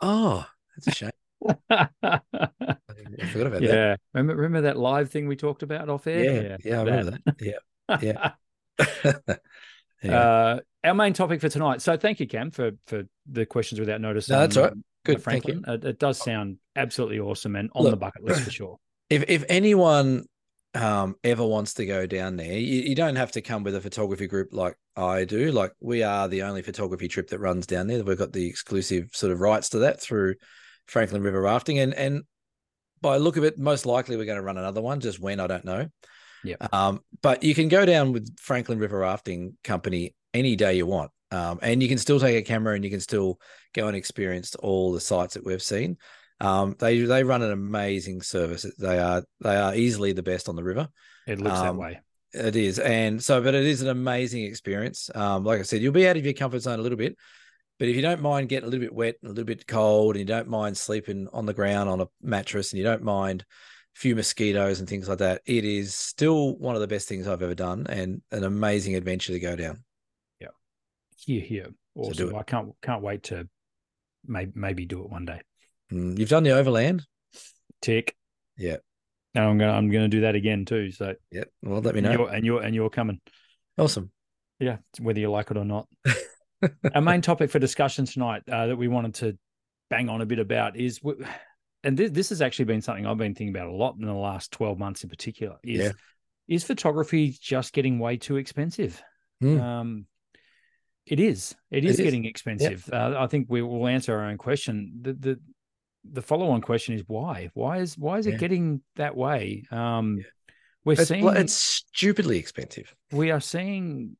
[0.00, 1.10] Oh, that's a shame.
[1.70, 3.68] I forgot about yeah.
[3.68, 3.74] that.
[3.74, 3.96] Yeah.
[4.14, 6.24] Remember, remember that live thing we talked about off air?
[6.24, 6.40] Yeah.
[6.40, 6.56] Yeah.
[6.64, 7.36] yeah I remember that.
[7.40, 7.98] Yeah.
[8.00, 8.32] Yeah.
[10.02, 10.20] yeah.
[10.20, 11.82] Uh, our main topic for tonight.
[11.82, 14.28] So thank you, Cam, for for the questions without notice.
[14.28, 14.72] No, on, that's right.
[15.04, 15.22] Good.
[15.22, 15.64] Franklin.
[15.66, 18.78] It, it, does sound absolutely awesome and on Look, the bucket list for sure.
[19.10, 20.24] If if anyone
[20.74, 23.80] um, ever wants to go down there, you, you, don't have to come with a
[23.80, 25.50] photography group like I do.
[25.50, 28.02] Like we are the only photography trip that runs down there.
[28.04, 30.34] We've got the exclusive sort of rights to that through
[30.86, 32.22] Franklin River Rafting, and and
[33.00, 35.00] by look of it, most likely we're going to run another one.
[35.00, 35.88] Just when I don't know.
[36.44, 36.56] Yeah.
[36.72, 41.10] Um, but you can go down with Franklin River Rafting Company any day you want,
[41.30, 43.40] um, and you can still take a camera and you can still
[43.74, 45.96] go and experience all the sites that we've seen.
[46.40, 48.64] Um, they they run an amazing service.
[48.78, 50.88] They are they are easily the best on the river.
[51.26, 52.00] It looks um, that way.
[52.32, 55.10] It is, and so but it is an amazing experience.
[55.14, 57.16] Um, like I said, you'll be out of your comfort zone a little bit,
[57.78, 60.20] but if you don't mind getting a little bit wet, a little bit cold, and
[60.20, 63.44] you don't mind sleeping on the ground on a mattress, and you don't mind
[63.96, 67.26] a few mosquitoes and things like that, it is still one of the best things
[67.26, 69.84] I've ever done, and an amazing adventure to go down.
[70.38, 70.48] Yeah,
[71.16, 72.30] here, here, awesome.
[72.30, 73.48] So I can't can't wait to
[74.26, 75.40] maybe maybe do it one day.
[75.92, 77.06] Mm, you've done the overland.
[77.80, 78.14] Tick.
[78.56, 78.76] Yeah.
[79.34, 80.90] And I'm gonna I'm gonna do that again too.
[80.90, 81.44] So yeah.
[81.62, 82.10] Well, let me know.
[82.10, 83.20] And you're and you're, and you're coming.
[83.76, 84.10] Awesome.
[84.58, 85.86] Yeah, whether you like it or not.
[86.94, 89.38] Our main topic for discussion tonight uh, that we wanted to
[89.88, 91.00] bang on a bit about is,
[91.84, 94.12] and this, this has actually been something I've been thinking about a lot in the
[94.12, 95.56] last twelve months in particular.
[95.62, 95.92] Is yeah.
[96.48, 99.00] is photography just getting way too expensive?
[99.42, 99.60] Mm.
[99.60, 100.06] Um,
[101.06, 101.54] it is.
[101.70, 102.04] It is, it is.
[102.04, 102.90] getting expensive.
[102.92, 104.98] Uh, I think we will answer our own question.
[105.02, 105.40] The the
[106.12, 107.50] the follow-on question is why?
[107.54, 108.36] Why is why is it yeah.
[108.38, 109.64] getting that way?
[109.70, 110.24] Um, yeah.
[110.84, 112.94] We're it's, seeing it's stupidly expensive.
[113.12, 114.16] We are seeing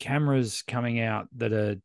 [0.00, 1.76] cameras coming out that are,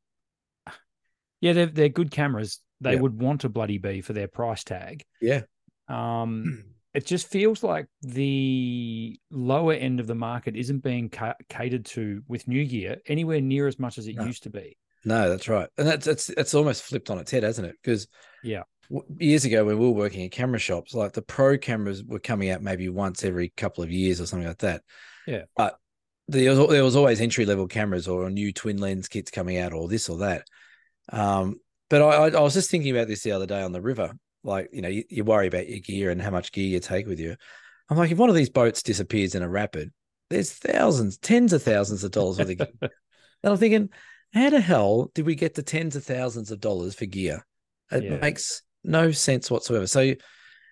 [1.42, 2.60] yeah, they're they're good cameras.
[2.80, 3.02] They yeah.
[3.02, 5.04] would want a bloody be for their price tag.
[5.22, 5.42] Yeah.
[5.88, 11.86] Um, it just feels like the lower end of the market isn't being ca- catered
[11.86, 14.26] to with new gear anywhere near as much as it no.
[14.26, 14.78] used to be.
[15.06, 17.76] No, that's right, and that's it's it's almost flipped on its head, hasn't it?
[17.84, 18.08] Because
[18.42, 18.64] yeah,
[19.18, 22.50] years ago when we were working in camera shops, like the pro cameras were coming
[22.50, 24.82] out maybe once every couple of years or something like that.
[25.28, 25.78] Yeah, but
[26.28, 29.74] there was there was always entry level cameras or new twin lens kits coming out
[29.74, 30.48] or this or that.
[31.12, 34.14] Um, but I, I was just thinking about this the other day on the river.
[34.44, 37.08] Like you know, you, you worry about your gear and how much gear you take
[37.08, 37.36] with you.
[37.90, 39.92] I'm like, if one of these boats disappears in a rapid,
[40.30, 42.68] there's thousands, tens of thousands of dollars worth of gear.
[42.82, 42.92] and
[43.44, 43.90] I'm thinking,
[44.34, 47.46] how the hell did we get to tens of thousands of dollars for gear?
[47.92, 48.18] It yeah.
[48.18, 49.88] makes no sense whatsoever.
[49.88, 50.14] So,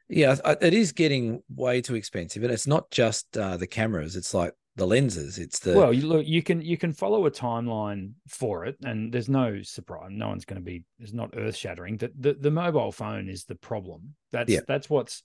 [0.10, 4.34] yeah, it is getting way too expensive, and it's not just uh, the cameras; it's
[4.34, 5.38] like the lenses.
[5.38, 9.12] It's the well, you look, you can you can follow a timeline for it, and
[9.12, 10.10] there's no surprise.
[10.12, 10.84] No one's going to be.
[11.00, 11.97] It's not earth shattering.
[11.97, 14.15] That the, the mobile phone is the problem.
[14.32, 14.62] That's yeah.
[14.67, 15.24] that's what's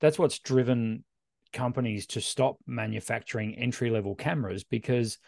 [0.00, 1.04] that's what's driven
[1.52, 5.18] companies to stop manufacturing entry level cameras because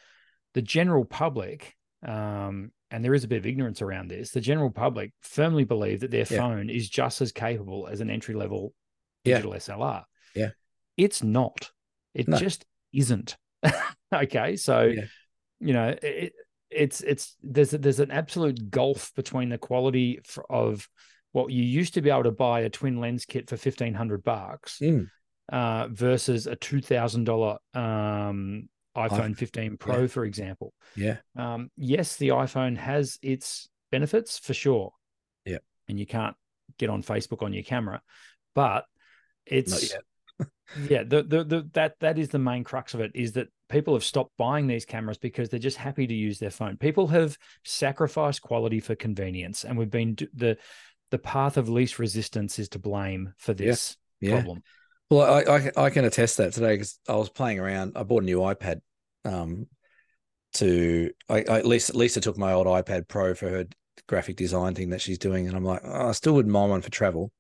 [0.55, 1.75] the general public
[2.07, 4.31] um, and there is a bit of ignorance around this.
[4.31, 6.39] The general public firmly believe that their yeah.
[6.39, 8.73] phone is just as capable as an entry level
[9.25, 9.59] digital yeah.
[9.59, 10.05] SLR.
[10.35, 10.51] Yeah,
[10.97, 11.71] it's not.
[12.15, 12.37] It no.
[12.37, 13.37] just isn't.
[14.15, 15.05] okay, so yeah.
[15.61, 16.33] you know it,
[16.71, 20.89] it's it's there's there's an absolute gulf between the quality of
[21.33, 24.23] what you used to be able to buy a twin lens kit for fifteen hundred
[24.25, 25.09] bucks mm.
[25.53, 30.07] uh, versus a two thousand dollar um, iPhone 15 Pro, yeah.
[30.07, 30.73] for example.
[30.97, 31.19] Yeah.
[31.37, 34.93] Um, yes, the iPhone has its benefits for sure.
[35.45, 35.59] Yeah.
[35.89, 36.37] And you can't
[36.79, 38.03] get on Facebook on your camera,
[38.55, 38.85] but
[39.47, 39.95] it's
[40.89, 43.95] yeah, the, the the that that is the main crux of it is that people
[43.95, 46.77] have stopped buying these cameras because they're just happy to use their phone.
[46.77, 50.57] People have sacrificed quality for convenience, and we've been the
[51.11, 54.31] the path of least resistance is to blame for this yeah.
[54.31, 54.35] Yeah.
[54.37, 54.63] problem.
[55.11, 57.93] Well, I, I, I can attest that today because I was playing around.
[57.97, 58.81] I bought a new iPad.
[59.29, 59.67] Um,
[60.55, 63.67] to I, I Lisa Lisa took my old iPad Pro for her
[64.07, 66.83] graphic design thing that she's doing, and I'm like, oh, I still wouldn't mind one
[66.83, 67.31] for travel.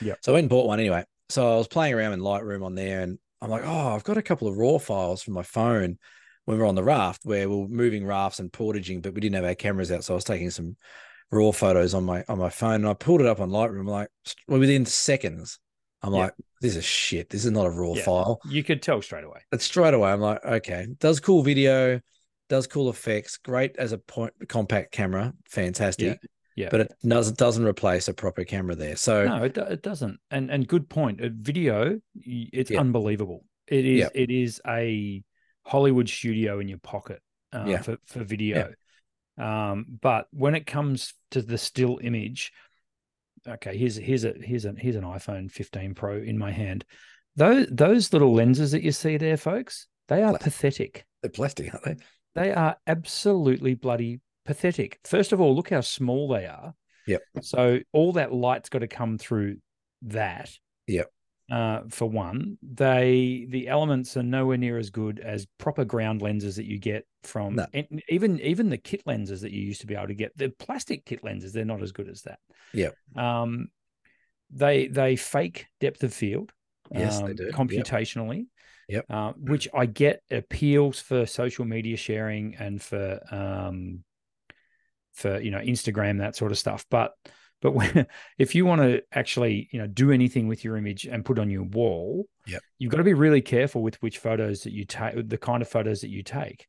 [0.00, 0.14] Yeah.
[0.20, 1.04] So I went and bought one anyway.
[1.30, 4.18] So I was playing around in Lightroom on there, and I'm like, oh, I've got
[4.18, 5.98] a couple of raw files from my phone
[6.44, 9.20] when we are on the raft where we are moving rafts and portaging, but we
[9.20, 10.76] didn't have our cameras out, so I was taking some
[11.30, 13.86] raw photos on my on my phone, and I pulled it up on Lightroom.
[13.86, 14.08] like,
[14.46, 15.58] well, within seconds,
[16.02, 16.20] I'm yeah.
[16.20, 17.30] like, this is shit.
[17.30, 18.02] This is not a raw yeah.
[18.02, 18.40] file.
[18.48, 19.40] You could tell straight away.
[19.52, 20.10] It's straight away.
[20.10, 22.00] I'm like, okay, does cool video,
[22.48, 26.18] does cool effects, great as a point compact camera, fantastic.
[26.22, 26.28] Yeah.
[26.56, 26.68] Yeah.
[26.72, 28.96] But it doesn't doesn't replace a proper camera there.
[28.96, 30.18] So no, it, it doesn't.
[30.32, 31.20] And and good point.
[31.20, 33.44] A video, it's unbelievable.
[33.68, 35.22] It is it is a
[35.64, 38.72] Hollywood studio in your pocket uh, for for video.
[39.38, 42.50] Um, but when it comes to the still image,
[43.48, 46.84] okay, here's here's a here's a here's an iPhone 15 Pro in my hand.
[47.36, 51.04] Those those little lenses that you see there, folks, they are pathetic.
[51.22, 51.96] They're plastic, aren't they?
[52.34, 54.98] They are absolutely bloody pathetic.
[55.04, 56.74] First of all, look how small they are.
[57.06, 57.22] Yep.
[57.42, 59.58] So all that light's got to come through
[60.02, 60.50] that.
[60.86, 61.10] Yep.
[61.50, 66.56] Uh, for one, they the elements are nowhere near as good as proper ground lenses
[66.56, 67.66] that you get from no.
[68.10, 70.36] even even the kit lenses that you used to be able to get.
[70.36, 72.38] The plastic kit lenses, they're not as good as that.
[72.74, 72.90] Yeah.
[73.16, 73.68] Um,
[74.50, 76.52] they they fake depth of field.
[76.90, 78.46] Yes, um, they do computationally.
[78.88, 79.04] Yep.
[79.10, 84.04] Uh, which I get appeals for social media sharing and for um,
[85.12, 86.84] for you know Instagram that sort of stuff.
[86.90, 87.12] But
[87.60, 88.06] but when,
[88.38, 91.50] if you want to actually you know do anything with your image and put on
[91.50, 92.62] your wall, yep.
[92.78, 95.68] you've got to be really careful with which photos that you take, the kind of
[95.68, 96.66] photos that you take.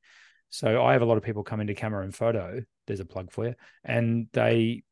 [0.50, 2.64] So I have a lot of people come into camera and photo.
[2.88, 4.84] There's a plug for you, and they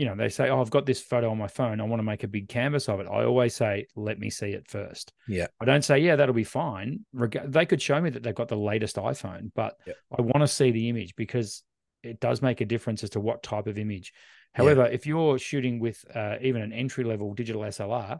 [0.00, 1.78] you know, they say, "Oh, I've got this photo on my phone.
[1.78, 4.52] I want to make a big canvas of it." I always say, "Let me see
[4.52, 5.12] it first.
[5.28, 5.48] Yeah.
[5.60, 8.56] I don't say, "Yeah, that'll be fine." They could show me that they've got the
[8.56, 11.62] latest iPhone, but I want to see the image because
[12.02, 14.14] it does make a difference as to what type of image.
[14.52, 14.94] However, yeah.
[14.94, 18.18] if you're shooting with uh, even an entry level digital SLR,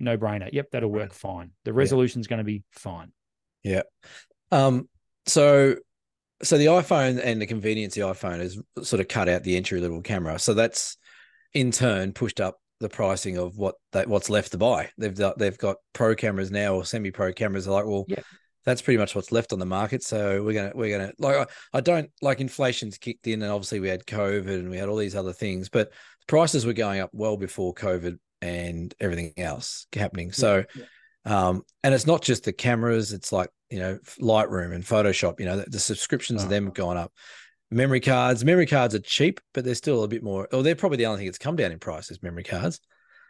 [0.00, 0.48] no brainer.
[0.52, 1.50] Yep, that'll work fine.
[1.64, 2.30] The resolution's yeah.
[2.30, 3.12] going to be fine.
[3.62, 3.82] Yeah.
[4.50, 4.88] Um.
[5.26, 5.76] So,
[6.42, 9.80] so the iPhone and the convenience the iPhone has sort of cut out the entry
[9.80, 10.38] level camera.
[10.38, 10.96] So that's
[11.52, 14.90] in turn pushed up the pricing of what that what's left to buy.
[14.96, 17.64] They've got, they've got pro cameras now or semi pro cameras.
[17.66, 18.22] They're like, well, yeah
[18.64, 20.02] that's pretty much what's left on the market.
[20.02, 21.46] So we're gonna we're gonna like I,
[21.78, 24.96] I, don't like inflation's kicked in, and obviously we had COVID and we had all
[24.96, 25.92] these other things, but
[26.26, 30.32] prices were going up well before COVID and everything else happening.
[30.32, 30.84] So, yeah.
[31.24, 35.40] um, and it's not just the cameras; it's like you know Lightroom and Photoshop.
[35.40, 36.44] You know, the, the subscriptions oh.
[36.44, 37.12] of them have gone up.
[37.70, 40.48] Memory cards, memory cards are cheap, but they're still a bit more.
[40.52, 42.80] Or they're probably the only thing that's come down in price is memory cards.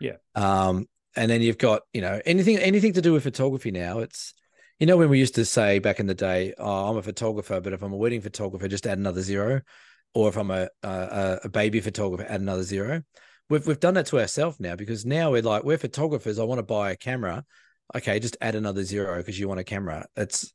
[0.01, 0.17] Yeah.
[0.37, 0.87] Um,
[1.17, 4.01] and then you've got you know anything anything to do with photography now.
[4.01, 4.35] It's
[4.79, 7.61] you know, when we used to say back in the day, oh, I'm a photographer,
[7.61, 9.61] but if I'm a wedding photographer, just add another zero.
[10.15, 13.03] Or if I'm a, a, a baby photographer, add another zero.
[13.51, 16.39] We've, we've done that to ourselves now because now we're like, we're photographers.
[16.39, 17.45] I want to buy a camera.
[17.95, 20.07] Okay, just add another zero because you want a camera.
[20.17, 20.53] It's,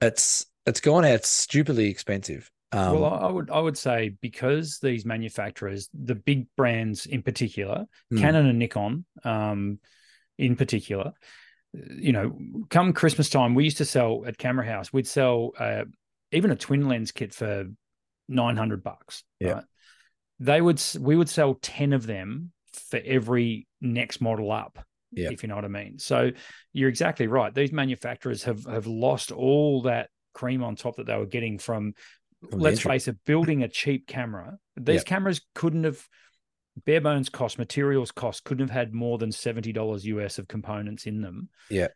[0.00, 2.50] it's, it's gone out stupidly expensive.
[2.72, 7.86] Um, well, I would I would say because these manufacturers, the big brands in particular,
[8.10, 8.18] hmm.
[8.18, 9.78] Canon and Nikon, um,
[10.36, 11.12] in particular,
[11.72, 12.36] you know,
[12.70, 15.84] come Christmas time, we used to sell at Camera House, we'd sell uh,
[16.32, 17.66] even a twin lens kit for
[18.28, 19.24] 900 bucks.
[19.40, 19.52] Yeah.
[19.52, 19.64] Right?
[20.38, 24.78] They would, we would sell 10 of them for every next model up.
[25.12, 25.30] Yeah.
[25.30, 25.98] If you know what I mean.
[25.98, 26.32] So
[26.72, 27.54] you're exactly right.
[27.54, 31.94] These manufacturers have, have lost all that cream on top that they were getting from,
[32.50, 34.58] from let's face it, building a cheap camera.
[34.76, 36.06] These cameras couldn't have
[36.84, 41.20] bare bones cost, materials cost couldn't have had more than $70 US of components in
[41.20, 41.48] them.
[41.70, 41.88] Yeah.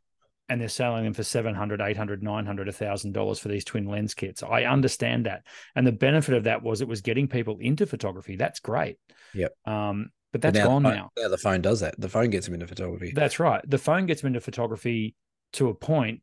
[0.49, 4.43] And they're selling them for 700, 800, 900, $1,000 for these twin lens kits.
[4.43, 5.45] I understand that.
[5.77, 8.35] And the benefit of that was it was getting people into photography.
[8.35, 8.97] That's great.
[9.35, 9.53] Yep.
[9.65, 11.11] Um, but that's but now gone now.
[11.17, 12.01] Now the phone does that.
[12.01, 13.13] The phone gets them into photography.
[13.15, 13.63] That's right.
[13.69, 15.15] The phone gets them into photography
[15.55, 16.23] to a point,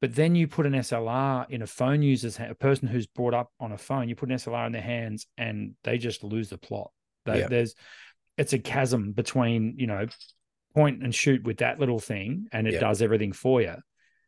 [0.00, 3.50] but then you put an SLR in a phone user's a person who's brought up
[3.58, 4.08] on a phone.
[4.08, 6.90] You put an SLR in their hands, and they just lose the plot.
[7.24, 7.74] That there's
[8.36, 10.06] it's a chasm between, you know,
[10.74, 13.76] point and shoot with that little thing and it does everything for you.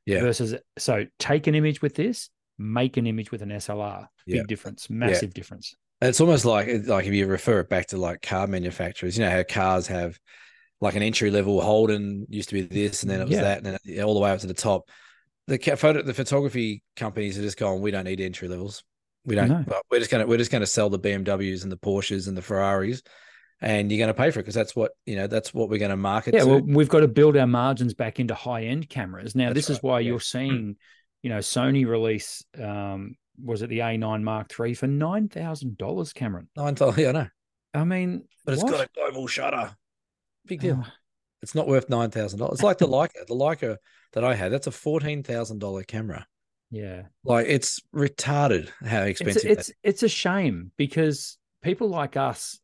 [0.04, 0.20] Yeah.
[0.20, 4.06] Versus so take an image with this, make an image with an SLR.
[4.26, 5.74] Big difference, massive difference.
[6.00, 9.30] It's almost like like if you refer it back to like car manufacturers, you know
[9.30, 10.18] how cars have
[10.80, 13.66] like an entry level Holden used to be this, and then it was that, and
[13.66, 14.88] then all the way up to the top.
[15.46, 18.82] The photo, the photography companies are just going, we don't need entry levels.
[19.26, 19.48] We don't.
[19.48, 19.64] No.
[19.90, 23.02] We're just gonna we're just gonna sell the BMWs and the Porsches and the Ferraris,
[23.60, 25.78] and you're going to pay for it because that's what you know that's what we're
[25.78, 26.46] going to market yeah to.
[26.46, 29.70] well we've got to build our margins back into high end cameras now That's this
[29.76, 30.08] is why yeah.
[30.10, 30.76] you're seeing
[31.22, 36.74] you know sony release um was it the a9 mark iii for $9000 cameron Nine
[36.74, 37.26] dollars, yeah, I know,
[37.74, 38.72] i mean but it's what?
[38.72, 39.74] got a global shutter.
[40.46, 40.80] Big deal.
[40.84, 40.88] Oh,
[41.42, 42.54] It's not worth nine thousand dollars.
[42.54, 43.26] It's like the Leica.
[43.26, 43.76] The Leica
[44.12, 46.26] that I had, that's a fourteen thousand dollar camera.
[46.70, 49.50] Yeah Like it's retarded how it's expensive.
[49.50, 52.58] it's it's a shame because people like us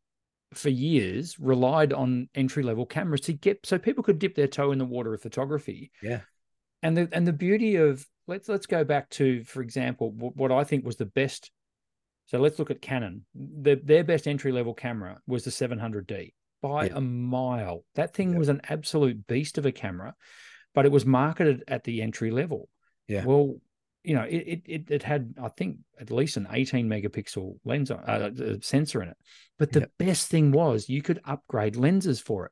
[0.53, 4.71] for years relied on entry level cameras to get so people could dip their toe
[4.71, 6.21] in the water of photography Yeah.
[6.81, 10.51] and the and the beauty of let's let's go back to for example what, what
[10.51, 11.49] i think was the best
[12.27, 16.85] so let's look at canon the, their best entry level camera was the 700d by
[16.85, 16.97] Yeah.
[16.97, 18.37] a mile that thing Yeah.
[18.37, 20.13] was an absolute beast of a camera
[20.75, 22.69] but it was marketed at the entry level
[23.07, 23.25] Yeah.
[23.25, 23.55] well
[24.03, 27.99] you know it, it it had i think at least an 18 megapixel lens on,
[27.99, 29.17] uh, sensor in it
[29.57, 29.91] but the Yep.
[29.97, 32.51] best thing was you could upgrade lenses for it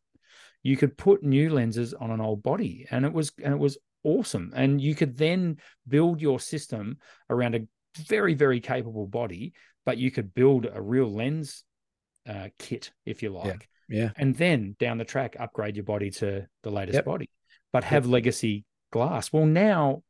[0.64, 3.78] you could put new lenses on an old body and it was and it was
[4.04, 6.98] awesome and you could then build your system
[7.30, 7.68] around a
[8.08, 9.54] very very capable body
[9.86, 11.64] but you could build a real lens
[12.30, 14.12] uh, kit if you like Yeah.
[14.16, 17.06] and then down the track upgrade your body to the latest Yep.
[17.06, 17.30] body
[17.74, 20.04] but have legacy glass well now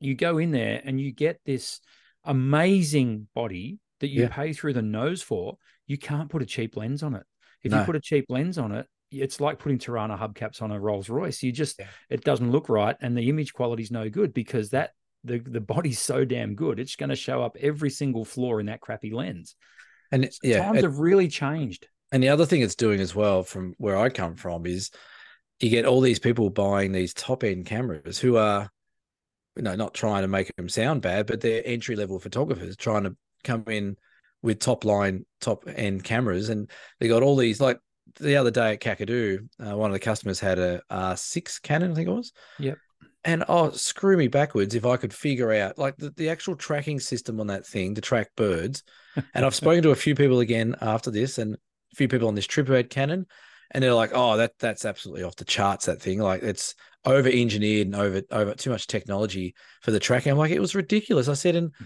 [0.00, 1.80] you go in there and you get this
[2.24, 4.28] amazing body that you Yeah.
[4.28, 7.24] pay through the nose for you can't put a cheap lens on it
[7.62, 10.78] if you put a cheap lens on it it's like putting Torana hubcaps on a
[10.78, 11.42] Rolls Royce.
[11.42, 11.88] You just Yeah.
[12.08, 14.92] it doesn't look right, and the image quality's no good because that
[15.24, 16.78] the the body's so damn good.
[16.78, 19.56] It's going to show up every single flaw in that crappy lens.
[20.12, 21.88] And it- yeah, Times and, have really changed.
[22.12, 24.92] and the other thing it's doing as well, from where I come from, is
[25.58, 28.70] you get all these people buying these top end cameras who are,
[29.56, 33.04] you know, not trying to make them sound bad, but they're entry level photographers trying
[33.04, 33.96] to come in
[34.42, 37.78] with top line, top end cameras, and they got all these like
[38.18, 41.94] the other day at Kakadu, uh, one of the customers had a R6 Canon, I
[41.94, 42.32] think it was.
[42.58, 42.78] Yep.
[43.24, 47.00] And oh, screw me backwards if I could figure out like the, the actual tracking
[47.00, 48.82] system on that thing to track birds.
[49.34, 52.36] And I've spoken to a few people again after this, and a few people on
[52.36, 53.26] this trip who had Canon,
[53.72, 55.86] and they're like, "Oh, that that's absolutely off the charts.
[55.86, 60.32] That thing, like it's over engineered and over over too much technology for the tracking."
[60.32, 61.28] I'm like, it was ridiculous.
[61.28, 61.84] I said, and hmm.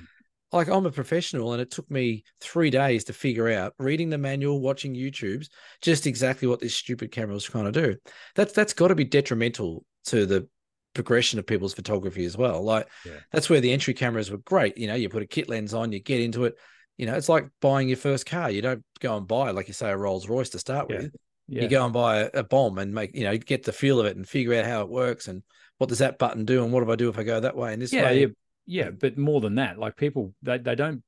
[0.52, 4.18] like I'm a professional, and it took me three days to figure out, reading the
[4.18, 5.48] manual, watching YouTube's,
[5.80, 7.96] just exactly what this stupid camera was trying to do.
[8.34, 10.48] That's that's got to be detrimental to the
[10.94, 12.62] progression of people's photography as well.
[12.62, 13.14] Like Yeah.
[13.32, 14.78] that's where the entry cameras were great.
[14.78, 16.54] You know, you put a kit lens on, you get into it.
[16.96, 18.48] You know, it's like buying your first car.
[18.48, 20.98] You don't go and buy, like you say, a Rolls Royce to start Yeah.
[20.98, 21.16] with.
[21.48, 21.62] Yeah.
[21.62, 24.06] You go and buy a, a bomb and make, you know, get the feel of
[24.06, 25.42] it and figure out how it works and
[25.78, 27.72] what does that button do and what do I do if I go that way
[27.72, 28.20] and this yeah, way.
[28.20, 28.26] yeah,
[28.66, 31.02] yeah, but more than that, like people they, they don't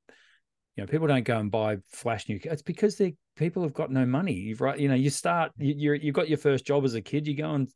[0.77, 3.91] you know, people don't go and buy flash new it's because they people have got
[3.91, 4.35] no money.
[4.35, 7.01] You've right, you know, you start you you're, you've got your first job as a
[7.01, 7.69] kid, you go and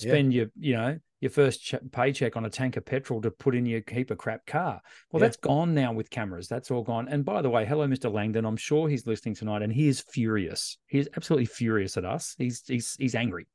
[0.00, 0.10] Yeah.
[0.10, 3.54] spend your, you know, your first ch- paycheck on a tank of petrol to put
[3.54, 4.80] in your heap of crap car.
[5.10, 5.26] Well, Yeah.
[5.28, 6.46] that's gone now with cameras.
[6.48, 7.08] That's all gone.
[7.08, 8.12] And by the way, hello, Mr.
[8.12, 8.44] Langdon.
[8.44, 10.78] I'm sure he's listening tonight, and he is furious.
[10.86, 12.34] He is absolutely furious at us.
[12.36, 13.46] He's he's he's angry.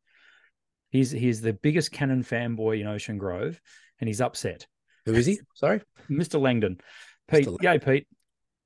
[0.90, 3.62] He's he's the biggest Canon fanboy in Ocean Grove,
[4.00, 4.68] and he's upset.
[5.06, 5.40] Who is he?
[5.56, 5.82] Sorry.
[6.10, 6.40] Mr.
[6.40, 6.80] Langdon,
[7.28, 8.08] Pete, yay, Pete.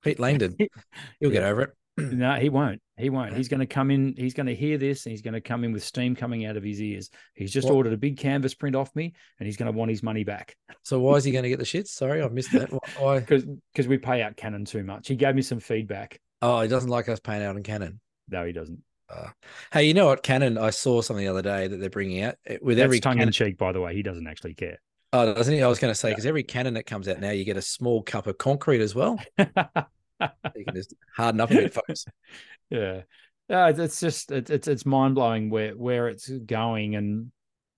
[0.03, 0.55] Pete Langdon.
[1.19, 1.69] He'll get over it.
[2.15, 2.81] No, he won't.
[2.97, 3.35] He won't.
[3.35, 4.15] He's going to come in.
[4.17, 6.57] He's going to hear this, and he's going to come in with steam coming out
[6.57, 7.09] of his ears.
[7.33, 9.91] He's just What- ordered a big canvas print off me, and he's going to want
[9.91, 11.87] his money back So why is he going to get the shits?
[11.87, 12.69] Sorry, I missed that.
[12.99, 13.19] Why?
[13.19, 15.07] because because we pay out Canon too much.
[15.07, 16.19] He gave me some feedback.
[16.41, 17.99] Oh, he doesn't like us paying out on Canon.
[18.29, 18.79] No, he doesn't.
[19.09, 19.29] Uh,
[19.71, 20.21] hey, you know what?
[20.23, 20.57] Canon.
[20.57, 23.29] I saw something the other day that they're bringing out with That's every tongue Canon.
[23.29, 23.93] in cheek, by the way.
[23.93, 24.79] He doesn't actually care.
[25.13, 25.61] Oh, doesn't he?
[25.61, 27.61] I was going to say because every Canon that comes out now, you get a
[27.61, 29.17] small cup of concrete as well.
[30.21, 32.05] You can just harden up a bit, folks.
[32.69, 33.01] yeah,
[33.49, 37.31] uh, it's just it's it's, it's mind blowing where where it's going, and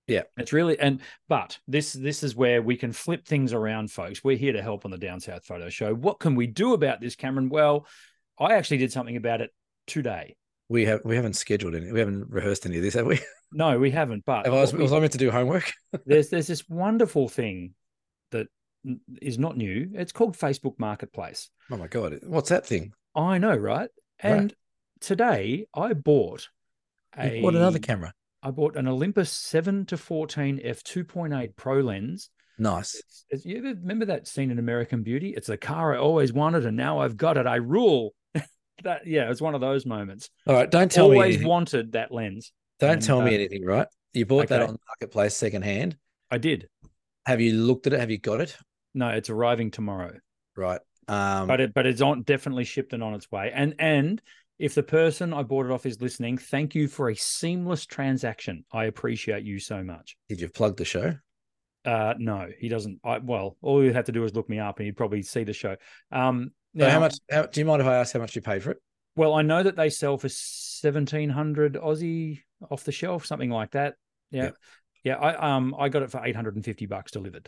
[0.07, 0.23] Yeah.
[0.37, 4.23] it's really and but this this is where we can flip things around, folks.
[4.23, 5.93] We're here to help on the Down South Photo Show.
[5.93, 7.49] What can we do about this, Cameron?
[7.49, 7.87] Well,
[8.39, 9.51] I actually did something about it
[9.87, 10.35] today.
[10.69, 11.91] We have we haven't scheduled any.
[11.91, 13.19] We haven't rehearsed any of this, have we?
[13.53, 14.25] No, we haven't.
[14.25, 15.71] But Have I, was, we- was I meant to do homework?
[16.05, 17.75] there's there's this wonderful thing
[18.31, 18.47] that
[19.21, 19.89] is not new.
[19.93, 21.49] It's called Facebook Marketplace.
[21.71, 22.93] Oh my god, what's that thing?
[23.15, 23.89] I know, right?
[24.19, 24.53] And
[24.99, 26.47] today I bought
[27.15, 28.13] a You bought another camera.
[28.43, 32.29] I bought an Olympus 7 to 14 f 2.8 Pro lens.
[32.59, 32.95] Nice.
[32.95, 35.33] It's, it's, you ever remember that scene in American Beauty?
[35.35, 37.45] It's the car I always wanted, and now I've got it.
[37.45, 38.13] I rule.
[38.83, 40.29] that yeah, it's one of those moments.
[40.45, 41.15] All right, don't tell me.
[41.15, 42.51] always wanted that lens.
[42.79, 43.65] Don't and, tell me uh, anything.
[43.65, 43.87] Right?
[44.13, 44.71] You bought that okay.
[44.71, 45.97] on marketplace secondhand.
[46.31, 46.67] I did.
[47.25, 47.99] Have you looked at it?
[47.99, 48.57] Have you got it?
[48.93, 50.13] No, it's arriving tomorrow.
[50.55, 50.79] Right.
[51.07, 53.51] Um, but it but it's on definitely shipped and on its way.
[53.53, 54.21] And and
[54.59, 58.65] If the person I bought it off is listening, thank you for a seamless transaction.
[58.71, 60.17] I appreciate you so much.
[60.29, 61.13] Did you plug the show?
[61.85, 62.99] Uh, no, he doesn't.
[63.03, 65.43] I, well, all you have to do is look me up, and he'd probably see
[65.43, 65.75] the show.
[66.11, 67.17] Um, now, so how much?
[67.29, 68.77] How, do you mind if I ask how much you paid for it?
[69.15, 73.71] Well, I know that they sell for seventeen hundred Aussie off the shelf, something like
[73.71, 73.93] that.
[74.31, 74.51] Yeah, yeah.
[75.03, 77.47] yeah I um I got it for eight hundred and fifty bucks delivered.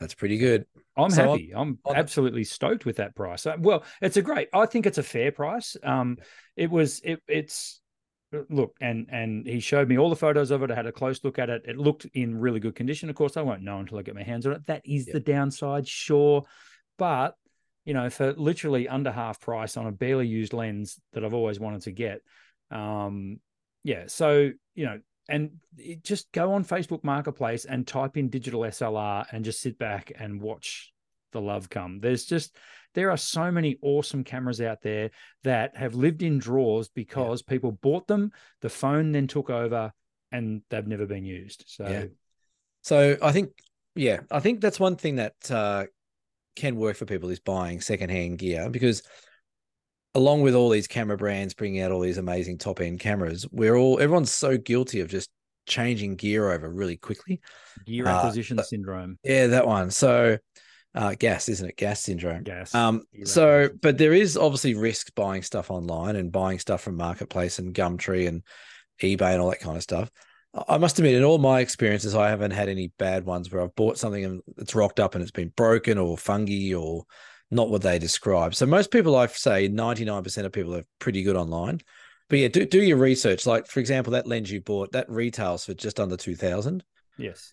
[0.00, 0.66] That's pretty good.
[0.96, 1.52] I'm so happy.
[1.54, 3.46] I'm, I'm absolutely stoked with that price.
[3.46, 4.48] Uh, well, it's a great.
[4.52, 5.76] I think it's a fair price.
[5.82, 6.18] Um,
[6.56, 7.00] it was.
[7.02, 7.80] It, it's
[8.50, 10.70] look and and he showed me all the photos of it.
[10.70, 11.62] I had a close look at it.
[11.66, 13.08] It looked in really good condition.
[13.08, 14.66] Of course, I won't know until I get my hands on it.
[14.66, 16.44] That is the downside, sure,
[16.98, 17.34] but
[17.84, 21.60] you know, for literally under half price on a barely used lens that I've always
[21.60, 22.20] wanted to get.
[22.70, 23.38] Um,
[23.84, 24.98] yeah, so you know,
[25.28, 25.50] and
[26.02, 30.40] just go on Facebook Marketplace and type in digital SLR and just sit back and
[30.40, 30.92] watch
[31.32, 32.00] the love come.
[32.00, 32.56] There's just
[32.94, 35.10] there are so many awesome cameras out there
[35.44, 37.52] that have lived in drawers because yeah.
[37.52, 39.92] people bought them, the phone then took over,
[40.32, 41.64] and they've never been used.
[41.66, 42.04] So, yeah.
[42.82, 43.50] so I think,
[43.94, 45.84] yeah, I think that's one thing that uh,
[46.56, 49.02] can work for people is buying secondhand gear because
[50.16, 53.76] along with all these camera brands bringing out all these amazing top end cameras, we're
[53.76, 55.30] all everyone's so guilty of just
[55.66, 57.40] changing gear over really quickly.
[57.84, 59.18] Gear acquisition uh, syndrome.
[59.22, 59.90] Yeah, that one.
[59.90, 60.38] So
[60.94, 61.76] uh, gas, isn't it?
[61.76, 62.44] Gas syndrome.
[62.44, 62.74] Gas.
[62.74, 67.58] Um, so, but there is obviously risk buying stuff online and buying stuff from Marketplace
[67.58, 68.42] and Gumtree and
[69.02, 70.10] eBay and all that kind of stuff.
[70.66, 73.74] I must admit, in all my experiences, I haven't had any bad ones where I've
[73.74, 77.04] bought something and it's rocked up and it's been broken or fungy or
[77.50, 78.54] not what they describe.
[78.54, 81.80] So most people, I say, ninety nine percent of people are pretty good online.
[82.28, 83.46] But yeah, do do your research.
[83.46, 86.82] Like for example, that lens you bought that retails for just under two thousand.
[87.16, 87.52] Yes.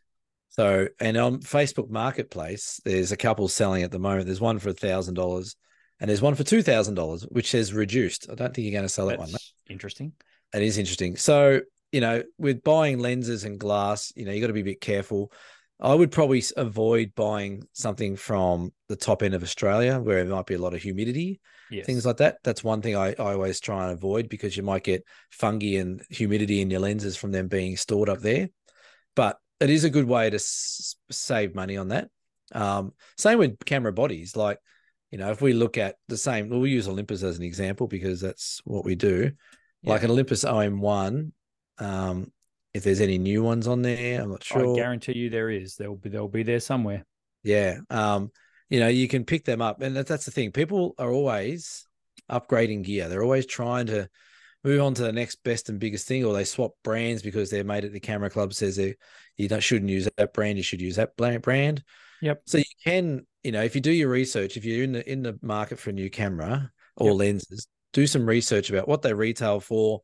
[0.49, 4.27] So, and on Facebook Marketplace, there's a couple selling at the moment.
[4.27, 5.55] There's one for a thousand dollars,
[5.99, 8.27] and there's one for two thousand dollars, which says reduced.
[8.31, 9.39] I don't think you're going to sell That's that one.
[9.69, 10.13] Interesting.
[10.53, 11.15] It is interesting.
[11.15, 14.65] So, you know, with buying lenses and glass, you know, you got to be a
[14.65, 15.31] bit careful.
[15.79, 20.45] I would probably avoid buying something from the top end of Australia where there might
[20.45, 21.85] be a lot of humidity, yes.
[21.85, 22.37] things like that.
[22.43, 26.01] That's one thing I, I always try and avoid because you might get fungi and
[26.09, 28.49] humidity in your lenses from them being stored up there.
[29.15, 32.09] But it is a good way to s- save money on that.
[32.53, 34.35] Um, same with camera bodies.
[34.35, 34.59] Like,
[35.11, 38.21] you know, if we look at the same, we'll use Olympus as an example because
[38.21, 39.31] that's what we do.
[39.81, 39.91] Yeah.
[39.91, 41.31] Like an Olympus OM1,
[41.79, 42.31] um,
[42.73, 44.73] if there's any new ones on there, I'm not sure.
[44.73, 45.75] I guarantee you there is.
[45.75, 47.05] They'll be they'll be there somewhere.
[47.43, 47.77] Yeah.
[47.89, 48.31] Um,
[48.69, 50.51] you know, you can pick them up, and that, that's the thing.
[50.51, 51.85] People are always
[52.31, 53.09] upgrading gear.
[53.09, 54.09] They're always trying to
[54.63, 57.63] move on to the next best and biggest thing, or they swap brands because their
[57.63, 58.95] mate at the camera club says they
[59.37, 61.83] you don't shouldn't use that brand, you should use that brand.
[62.21, 62.41] Yep.
[62.45, 65.21] So you can, you know, if you do your research, if you're in the in
[65.21, 67.17] the market for a new camera or yep.
[67.17, 70.01] lenses, do some research about what they retail for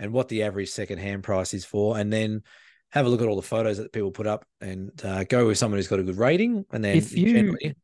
[0.00, 2.42] and what the average secondhand price is for, and then
[2.90, 5.58] have a look at all the photos that people put up and uh, go with
[5.58, 6.64] someone who's got a good rating.
[6.72, 7.76] And then if you generally...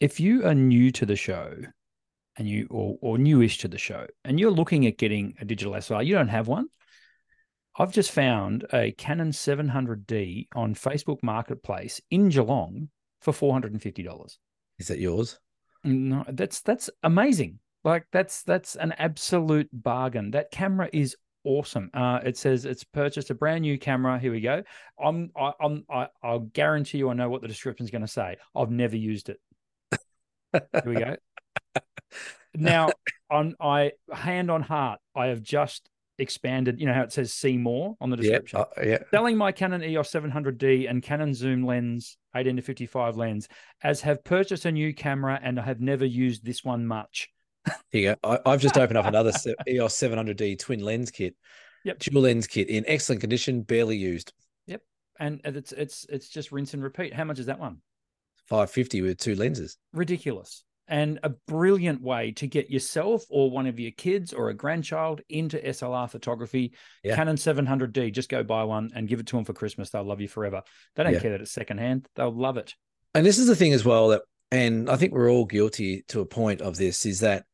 [0.00, 1.54] if you are new to the show
[2.38, 5.74] and you or or newish to the show and you're looking at getting a digital
[5.74, 6.68] SLR, you don't have one.
[7.78, 12.88] I've just found a Canon 700D on Facebook Marketplace in Geelong
[13.20, 14.38] for four hundred and fifty dollars.
[14.78, 15.38] Is that yours?
[15.84, 17.58] No, that's that's amazing.
[17.84, 20.30] Like that's that's an absolute bargain.
[20.30, 21.16] That camera is
[21.46, 21.90] awesome.
[21.94, 24.18] Uh, it says it's purchased a brand new camera.
[24.18, 24.62] Here we go.
[25.02, 28.08] I'm I, I'm I, I'll guarantee you I know what the description is going to
[28.08, 28.36] say.
[28.54, 29.40] I've never used it.
[30.52, 31.16] Here we go.
[32.54, 32.90] now,
[33.30, 35.88] on I hand on heart, I have just
[36.18, 36.80] expanded.
[36.80, 38.60] You know how it says "see more" on the description.
[38.60, 38.98] Uh, yeah.
[39.10, 43.48] Selling my Canon EOS 700D and Canon zoom lens 18 to 55 lens,
[43.82, 47.30] as have purchased a new camera and I have never used this one much.
[47.90, 48.38] Here you go.
[48.44, 49.32] I, have just opened up another
[49.68, 51.34] EOS 700D twin lens kit.
[51.84, 51.98] Yep.
[52.00, 54.32] Dual lens kit in excellent condition, barely used.
[54.66, 54.82] Yep.
[55.18, 57.14] And it's it's it's just rinse and repeat.
[57.14, 57.78] How much is that one?
[58.48, 59.76] 550 with two lenses.
[59.92, 64.54] Ridiculous and a brilliant way to get yourself or one of your kids or a
[64.54, 66.72] grandchild into SLR photography.
[67.02, 67.16] Yeah.
[67.16, 69.90] Canon 700D, just go buy one and give it to them for Christmas.
[69.90, 70.62] They'll love you forever.
[70.94, 71.20] They don't yeah.
[71.20, 72.74] care that it's secondhand, they'll love it.
[73.14, 76.20] And this is the thing as well that, and I think we're all guilty to
[76.20, 77.44] a point of this, is that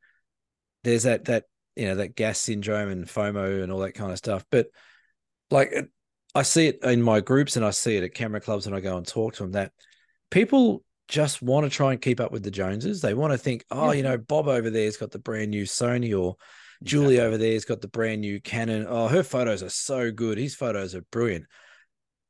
[0.84, 1.44] there's that, that,
[1.76, 4.44] you know, that gas syndrome and FOMO and all that kind of stuff.
[4.50, 4.68] But
[5.50, 5.74] like,
[6.34, 8.80] I see it in my groups and I see it at camera clubs and I
[8.80, 9.72] go and talk to them that
[10.30, 13.02] people just want to try and keep up with the Joneses.
[13.02, 13.96] They want to think, oh, yeah.
[13.96, 16.36] you know, Bob over there's got the brand new Sony or
[16.82, 18.86] Julie over there's got the brand new Canon.
[18.88, 20.38] Oh, her photos are so good.
[20.38, 21.44] His photos are brilliant.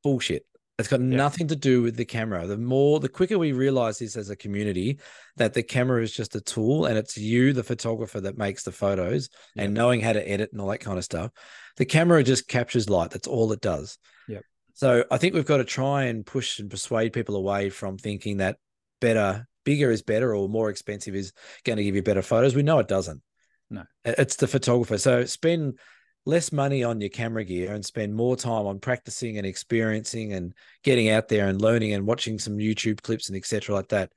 [0.03, 0.45] Bullshit.
[0.79, 1.05] It's got yeah.
[1.17, 2.47] nothing to do with the camera.
[2.47, 4.99] The more, the quicker we realize this as a community,
[5.37, 8.71] that the camera is just a tool and it's you, the photographer, that makes the
[8.71, 9.63] photos yeah.
[9.63, 11.31] and knowing how to edit and all that kind of stuff.
[11.77, 13.11] The camera just captures light.
[13.11, 13.99] That's all it does.
[14.27, 14.39] Yeah.
[14.73, 18.37] So I think we've got to try and push and persuade people away from thinking
[18.37, 18.57] that
[18.99, 22.55] better, bigger is better or more expensive is going to give you better photos.
[22.55, 23.21] We know it doesn't.
[23.69, 23.83] No.
[24.05, 24.97] It's the photographer.
[24.97, 25.77] So spend
[26.25, 30.53] less money on your camera gear and spend more time on practicing and experiencing and
[30.83, 33.75] getting out there and learning and watching some YouTube clips and etc.
[33.75, 34.11] like that.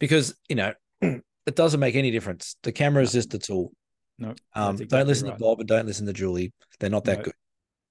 [0.00, 2.56] Because, you know, it doesn't make any difference.
[2.62, 3.72] The camera is just a tool.
[4.18, 4.34] No.
[4.54, 5.38] Um, exactly don't listen right.
[5.38, 6.52] to Bob and don't listen to Julie.
[6.80, 7.24] They're not that no.
[7.24, 7.34] good.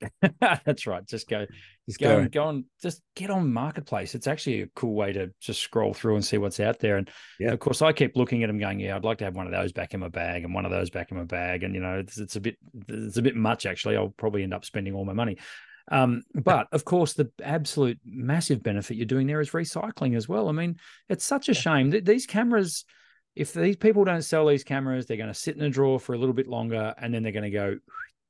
[0.40, 1.06] That's right.
[1.06, 1.46] Just go,
[1.88, 2.66] just go, and, go on.
[2.82, 4.16] Just get on marketplace.
[4.16, 6.98] It's actually a cool way to just scroll through and see what's out there.
[6.98, 7.52] And yeah.
[7.52, 9.52] of course, I keep looking at them, going, "Yeah, I'd like to have one of
[9.52, 11.82] those back in my bag, and one of those back in my bag." And you
[11.82, 13.96] know, it's, it's a bit, it's a bit much actually.
[13.96, 15.38] I'll probably end up spending all my money.
[15.92, 20.50] Um, but of course, the absolute massive benefit you're doing there is recycling as well.
[20.50, 20.78] I mean,
[21.10, 22.86] it's such a shame that these cameras.
[23.36, 26.16] If these people don't sell these cameras, they're going to sit in a drawer for
[26.16, 27.78] a little bit longer, and then they're going to go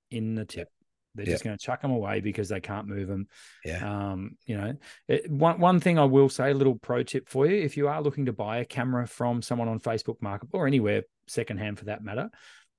[0.10, 0.68] in the tip.
[1.16, 3.28] They're just going to chuck them away because they can't move them.
[3.64, 4.12] Yeah.
[4.12, 4.74] Um, you know,
[5.08, 7.88] it, one one thing I will say, a little pro tip for you: if you
[7.88, 11.86] are looking to buy a camera from someone on Facebook Market or anywhere secondhand for
[11.86, 12.30] that matter,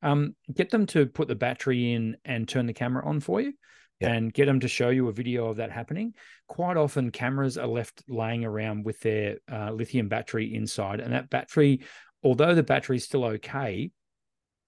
[0.02, 3.54] um, get them to put the battery in and turn the camera on for you.
[3.98, 6.12] And get them to show you a video of that happening.
[6.48, 11.30] Quite often, cameras are left laying around with their uh, lithium battery inside, and that
[11.30, 11.80] battery,
[12.22, 13.90] although the battery is still okay,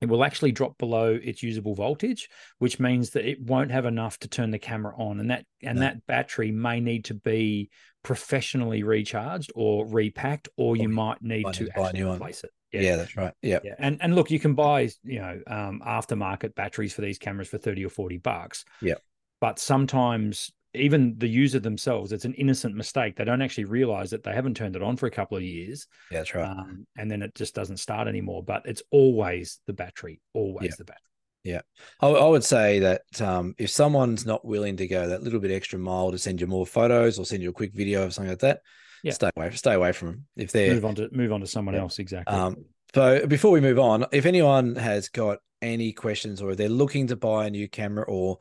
[0.01, 2.29] it will actually drop below its usable voltage,
[2.59, 5.77] which means that it won't have enough to turn the camera on, and that and
[5.77, 5.87] no.
[5.87, 7.71] that battery may need to be
[8.03, 12.51] professionally recharged or repacked, or you might need to actually replace it.
[12.73, 12.81] Yeah.
[12.83, 12.97] yeah.
[12.97, 13.35] that's right.
[13.43, 13.59] Yeah.
[13.65, 13.75] yeah.
[13.79, 17.59] And and look, you can buy, you know, um, aftermarket batteries for these cameras for
[17.59, 18.65] 30 or 40 bucks.
[18.81, 18.95] Yeah.
[19.41, 23.17] But sometimes even the user themselves, it's an innocent mistake.
[23.17, 25.87] They don't actually realize that they haven't turned it on for a couple of years.
[26.11, 26.49] Yeah, that's right.
[26.49, 28.43] Um, and then it just doesn't start anymore.
[28.43, 30.75] But it's always the battery, always yeah.
[30.79, 31.03] the battery.
[31.45, 31.61] Yeah.
[32.01, 35.51] I, I would say that um, if someone's not willing to go that little bit
[35.51, 38.31] extra mile to send you more photos or send you a quick video of something
[38.31, 38.61] like that,
[39.03, 39.13] yeah.
[39.13, 39.51] stay away.
[39.53, 40.27] Stay away from them.
[40.37, 41.83] If they're move on to move on to someone yeah.
[41.83, 41.99] else.
[41.99, 42.35] Exactly.
[42.35, 47.09] Um, so before we move on, if anyone has got any questions or they're looking
[47.09, 48.39] to buy a new camera or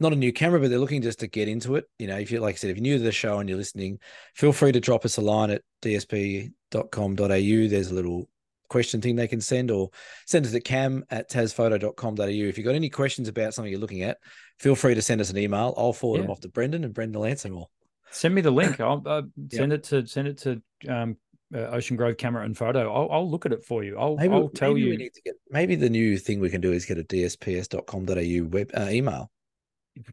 [0.00, 1.84] not a new camera, but they're looking just to get into it.
[1.98, 3.58] You know, if you like I said, if you're new to the show and you're
[3.58, 3.98] listening,
[4.34, 7.18] feel free to drop us a line at dsp.com.au.
[7.18, 8.28] There's a little
[8.68, 9.90] question thing they can send or
[10.26, 12.24] send us at cam at tasphoto.com.au.
[12.24, 14.18] If you've got any questions about something you're looking at,
[14.58, 15.74] feel free to send us an email.
[15.76, 16.22] I'll forward yeah.
[16.22, 17.70] them off to Brendan and Brendan will answer them all.
[18.10, 18.80] Send me the link.
[18.80, 19.22] I'll uh,
[19.52, 19.80] send yep.
[19.80, 21.16] it to send it to um,
[21.54, 22.92] uh, Ocean Grove camera and photo.
[22.92, 23.96] I'll, I'll look at it for you.
[23.98, 24.96] I'll, maybe, I'll tell you.
[24.96, 29.30] Get, maybe the new thing we can do is get a dsps.com.au web uh, email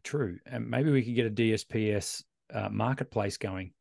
[0.02, 0.38] true.
[0.46, 2.22] And maybe we could get a DSPS
[2.52, 3.72] uh, marketplace going.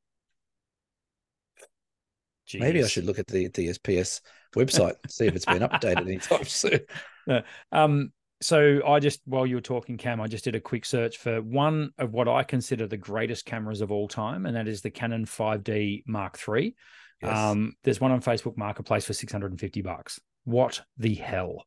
[2.47, 2.59] Jeez.
[2.59, 4.21] Maybe I should look at the DSPS
[4.55, 6.81] website, see if it's been updated anytime soon.
[7.71, 11.17] Um, so I just, while you were talking, Cam, I just did a quick search
[11.17, 14.81] for one of what I consider the greatest cameras of all time, and that is
[14.81, 16.75] the Canon 5D Mark III.
[17.21, 17.37] Yes.
[17.37, 20.19] Um, there's one on Facebook Marketplace for 650 bucks.
[20.43, 21.65] What the hell?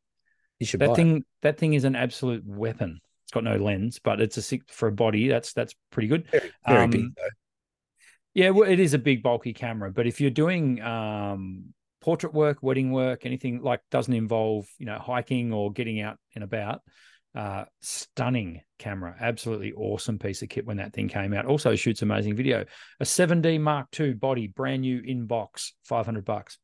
[0.59, 1.17] You should that thing.
[1.17, 1.23] It.
[1.41, 2.99] That thing is an absolute weapon.
[3.25, 5.27] It's got no lens, but it's a six for a body.
[5.27, 6.27] That's that's pretty good.
[6.31, 7.27] Very, very um, big though.
[8.35, 12.61] Yeah, well, it is a big bulky camera, but if you're doing um, portrait work,
[12.61, 16.81] wedding work, anything like doesn't involve you know hiking or getting out and about,
[17.33, 21.47] uh, stunning camera, absolutely awesome piece of kit when that thing came out.
[21.47, 22.63] Also shoots amazing video.
[22.99, 26.59] A 7D Mark II body, brand new in box, five hundred bucks.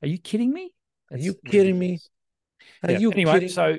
[0.00, 0.72] Are you kidding me?
[1.12, 1.98] Are you kidding me?
[2.82, 2.98] Are yeah.
[2.98, 3.32] you anyway?
[3.34, 3.48] Kidding?
[3.50, 3.76] So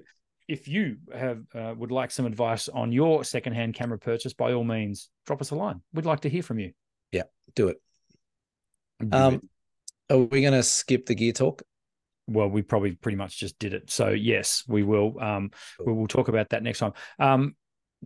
[0.48, 4.64] if you have uh, would like some advice on your secondhand camera purchase, by all
[4.64, 5.82] means, drop us a line.
[5.94, 6.72] We'd like to hear from you.
[7.12, 7.24] Yeah,
[7.56, 7.82] do it.
[9.00, 10.14] Do um, it.
[10.14, 11.64] are we going to skip the gear talk?
[12.28, 13.92] Well, we probably pretty much just did it.
[13.92, 15.20] So yes, we will.
[15.20, 15.88] Um, cool.
[15.88, 16.94] we will talk about that next time.
[17.20, 17.56] Um,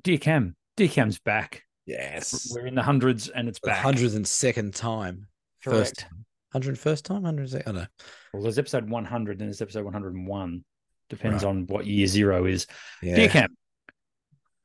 [0.01, 1.63] dear Cam, dear Cam's back.
[1.85, 3.77] Yes, we're in the hundreds, and it's back.
[3.77, 5.27] Hundreds and second time.
[5.63, 6.01] Correct.
[6.01, 6.05] First,
[6.51, 7.53] hundred first time, hundred.
[7.55, 7.87] I don't know.
[8.33, 10.63] Well, there's episode one hundred, and there's episode one hundred and one.
[11.09, 11.49] Depends right.
[11.49, 12.67] on what year zero is.
[13.01, 13.15] Yeah.
[13.15, 13.57] Dear Cam,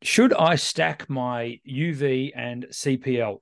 [0.03, 3.39] should I stack my UV and CPL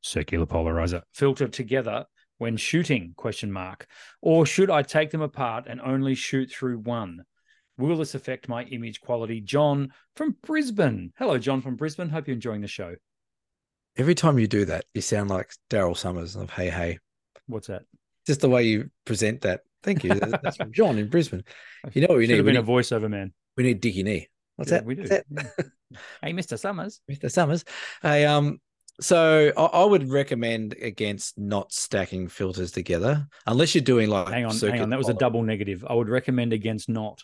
[0.00, 2.06] circular polarizer filter together
[2.38, 3.12] when shooting?
[3.16, 3.86] Question mark.
[4.22, 7.24] Or should I take them apart and only shoot through one?
[7.78, 9.42] Will this affect my image quality?
[9.42, 11.12] John from Brisbane.
[11.18, 12.08] Hello, John from Brisbane.
[12.08, 12.94] Hope you're enjoying the show.
[13.98, 16.98] Every time you do that, you sound like Daryl Somers of Hey Hey.
[17.46, 17.82] What's that?
[18.26, 20.10] Just the way you present that Thank you.
[20.10, 21.44] That's from John in Brisbane.
[21.94, 22.36] You know what we Should need?
[22.38, 23.32] Have been we a voiceover man.
[23.56, 24.28] We need Dickie Knee.
[24.56, 24.86] What's yeah, that?
[24.86, 25.06] We do.
[25.06, 25.24] That?
[26.22, 26.58] hey, Mr.
[26.58, 27.00] Somers.
[27.08, 27.30] Mr.
[27.30, 27.64] Somers.
[28.02, 28.58] Hey, um,
[29.00, 34.28] So I, I, would recommend against not stacking filters together unless you're doing like.
[34.28, 34.90] Hang on, hang on.
[34.90, 35.84] That was a double negative.
[35.88, 37.22] I would recommend against not.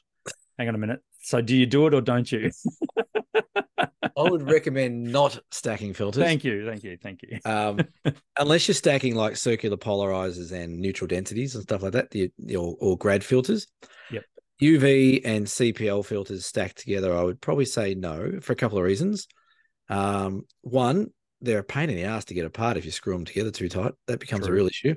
[0.62, 1.00] Hang on a minute.
[1.22, 2.52] So do you do it or don't you?
[3.80, 6.22] I would recommend not stacking filters.
[6.22, 7.40] Thank you, thank you, thank you.
[7.44, 7.80] Um,
[8.38, 12.76] unless you're stacking like circular polarizers and neutral densities and stuff like that, the, or,
[12.78, 13.66] or grad filters.
[14.12, 14.24] Yep.
[14.62, 18.84] UV and CPL filters stacked together, I would probably say no for a couple of
[18.84, 19.26] reasons.
[19.88, 21.08] Um, one,
[21.40, 23.68] they're a pain in the ass to get apart if you screw them together too
[23.68, 23.94] tight.
[24.06, 24.52] That becomes True.
[24.52, 24.94] a real issue.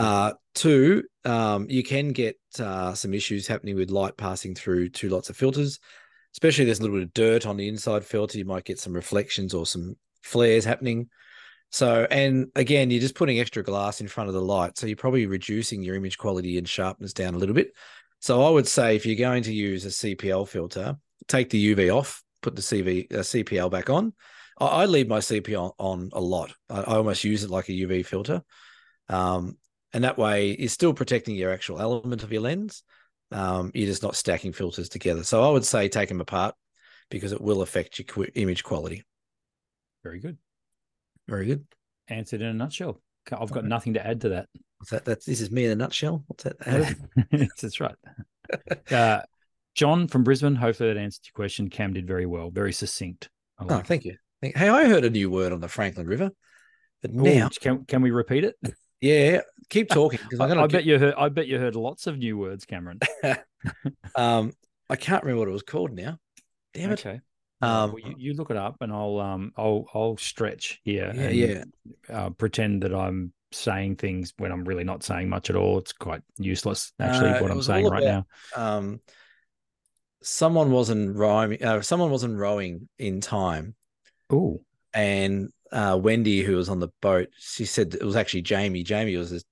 [0.00, 5.08] Uh, two, um, you can get uh, some issues happening with light passing through two
[5.08, 5.78] lots of filters
[6.34, 8.92] especially there's a little bit of dirt on the inside filter, you might get some
[8.92, 11.08] reflections or some flares happening.
[11.70, 14.76] So, and again, you're just putting extra glass in front of the light.
[14.76, 17.72] So you're probably reducing your image quality and sharpness down a little bit.
[18.20, 20.96] So I would say if you're going to use a CPL filter,
[21.28, 24.12] take the UV off, put the CV, uh, CPL back on.
[24.60, 26.54] I, I, leave my CPL on a lot.
[26.68, 28.42] I, I, almost use it like a UV filter.
[29.08, 29.56] Um,
[29.92, 32.82] and that way you're still protecting your actual element of your lens,
[33.30, 35.24] um, you're just not stacking filters together.
[35.24, 36.54] So I would say take them apart
[37.10, 39.04] because it will affect your image quality.
[40.02, 40.38] Very good.
[41.28, 41.64] Very good.
[42.08, 43.00] Answered in a nutshell.
[43.30, 44.48] I've got nothing to add to that.
[44.90, 45.04] That?
[45.04, 46.24] That's this is me in a nutshell.
[46.26, 46.58] What's that?
[47.60, 47.94] That's right.
[48.90, 49.22] Uh,
[49.74, 50.56] John from Brisbane.
[50.56, 51.70] Hopefully that answered your question.
[51.70, 52.50] Cam did very well.
[52.50, 53.30] Very succinct.
[53.58, 54.16] Like oh, thank you.
[54.42, 56.32] Hey, I heard a new word on the Franklin River,
[57.00, 58.56] but Ooh, now can can we repeat it?
[59.02, 60.20] Yeah, keep talking.
[60.40, 61.14] I, I bet you heard.
[61.18, 63.00] I bet you heard lots of new words, Cameron.
[64.16, 64.52] um,
[64.88, 66.18] I can't remember what it was called now.
[66.72, 67.00] Damn it.
[67.00, 67.20] Okay.
[67.60, 71.12] Um, well, you, you, look it up, and I'll um I'll I'll stretch here.
[71.14, 71.64] Yeah, and, yeah.
[72.08, 75.78] Uh, pretend that I'm saying things when I'm really not saying much at all.
[75.78, 78.26] It's quite useless, actually, uh, what I'm saying right now.
[78.56, 79.00] Um,
[80.22, 81.62] someone wasn't rhyming.
[81.62, 83.74] Uh, someone wasn't rowing in time.
[84.30, 84.62] Oh,
[84.94, 88.82] and uh, Wendy, who was on the boat, she said it was actually Jamie.
[88.82, 89.46] Jamie was just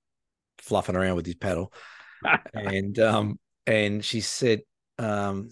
[0.59, 1.73] fluffing around with his paddle,
[2.53, 4.61] and um, and she said,
[4.99, 5.49] um,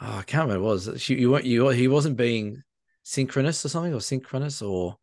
[0.00, 1.02] oh, I can't remember what it was.
[1.02, 2.62] She, you weren't you he wasn't being
[3.02, 4.96] synchronous or something or synchronous or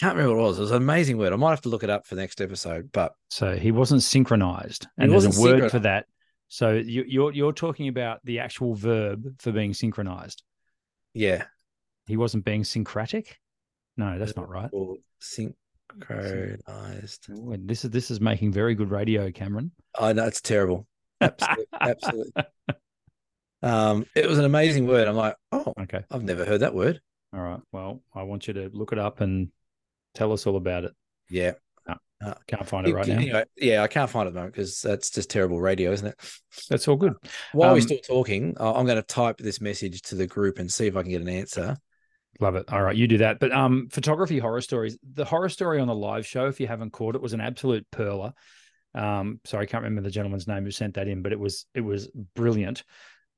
[0.00, 0.58] can't remember what it was.
[0.58, 1.32] It was an amazing word.
[1.32, 2.90] I might have to look it up for the next episode.
[2.90, 6.06] But so he wasn't synchronized, and there's a word for that.
[6.48, 10.42] So you, you're you're talking about the actual verb for being synchronized.
[11.12, 11.44] Yeah,
[12.06, 13.26] he wasn't being syncratic.
[13.96, 14.70] No, that's not right.
[14.72, 17.28] Or synchronized.
[17.66, 19.72] This is this is making very good radio, Cameron.
[19.98, 20.86] I know it's terrible.
[21.20, 22.44] Absolutely, absolutely.
[23.62, 25.06] Um, it was an amazing word.
[25.06, 26.04] I'm like, oh, okay.
[26.10, 27.00] I've never heard that word.
[27.34, 27.60] All right.
[27.72, 29.50] Well, I want you to look it up and
[30.14, 30.92] tell us all about it.
[31.28, 31.52] Yeah.
[31.86, 33.44] No, uh, can't find it right now.
[33.56, 36.20] Yeah, I can't find it though because that's just terrible radio, isn't it?
[36.68, 37.14] That's all good.
[37.52, 40.70] While um, we're still talking, I'm going to type this message to the group and
[40.70, 41.76] see if I can get an answer.
[42.38, 42.72] Love it.
[42.72, 43.40] All right, you do that.
[43.40, 44.96] But um, photography horror stories.
[45.14, 47.86] The horror story on the live show, if you haven't caught it, was an absolute
[47.90, 48.32] perler.
[48.94, 51.66] Um, sorry, I can't remember the gentleman's name who sent that in, but it was
[51.74, 52.84] it was brilliant.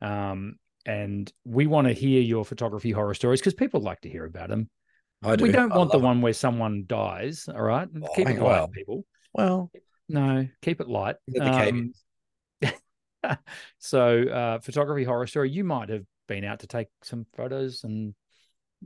[0.00, 4.24] Um, and we want to hear your photography horror stories because people like to hear
[4.24, 4.68] about them.
[5.22, 5.44] I do.
[5.44, 7.48] We don't want the one where someone dies.
[7.48, 8.68] All right, oh, keep it light, well.
[8.68, 9.04] people.
[9.32, 9.70] Well,
[10.08, 11.16] no, keep it light.
[11.40, 11.92] Um,
[13.78, 15.50] so, uh, photography horror story.
[15.50, 18.14] You might have been out to take some photos and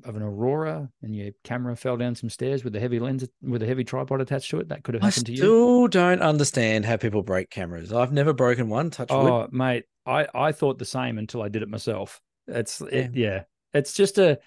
[0.05, 3.63] of an aurora and your camera fell down some stairs with a heavy lens with
[3.63, 5.39] a heavy tripod attached to it that could have happened to you.
[5.39, 7.93] I still don't understand how people break cameras.
[7.93, 8.91] I've never broken one.
[8.91, 9.53] Touch oh, wood.
[9.53, 12.21] mate, I I thought the same until I did it myself.
[12.47, 13.43] It's yeah, it, yeah.
[13.73, 14.39] it's just a.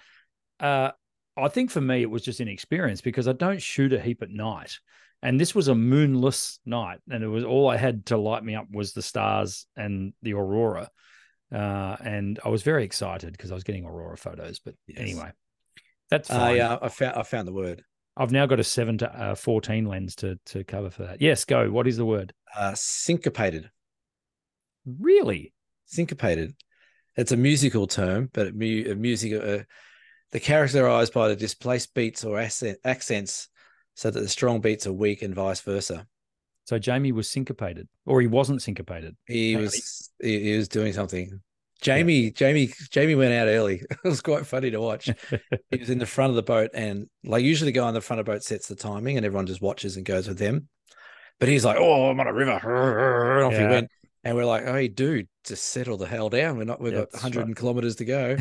[0.58, 0.90] Uh,
[1.36, 4.30] I think for me it was just inexperience because I don't shoot a heap at
[4.30, 4.78] night,
[5.22, 8.54] and this was a moonless night, and it was all I had to light me
[8.54, 10.90] up was the stars and the aurora.
[11.52, 14.60] Uh, and I was very excited because I was getting aurora photos.
[14.60, 14.98] But yes.
[15.00, 15.32] anyway,
[16.10, 16.52] that's fine.
[16.52, 17.82] Uh, yeah, I found I found the word.
[18.16, 21.20] I've now got a seven to uh, fourteen lens to to cover for that.
[21.20, 21.70] Yes, go.
[21.70, 22.32] What is the word?
[22.56, 23.70] Uh, syncopated.
[24.86, 25.52] Really?
[25.86, 26.54] Syncopated.
[27.16, 29.64] It's a musical term, but mu- music uh,
[30.30, 33.48] they're characterized by the displaced beats or accent, accents,
[33.94, 36.06] so that the strong beats are weak and vice versa.
[36.70, 39.16] So Jamie was syncopated, or he wasn't syncopated.
[39.26, 40.08] He was.
[40.22, 41.40] He, he was doing something.
[41.82, 42.30] Jamie, yeah.
[42.30, 43.82] Jamie, Jamie went out early.
[43.90, 45.10] it was quite funny to watch.
[45.70, 48.00] he was in the front of the boat, and like usually, the guy on the
[48.00, 50.68] front of the boat sets the timing, and everyone just watches and goes with them.
[51.40, 53.62] But he's like, "Oh, I'm on a river." And off yeah.
[53.62, 53.88] he went,
[54.22, 56.56] and we're like, "Hey, dude, just settle the hell down.
[56.56, 56.80] We're not.
[56.80, 57.56] We've yeah, got 100 right.
[57.56, 58.36] kilometers to go."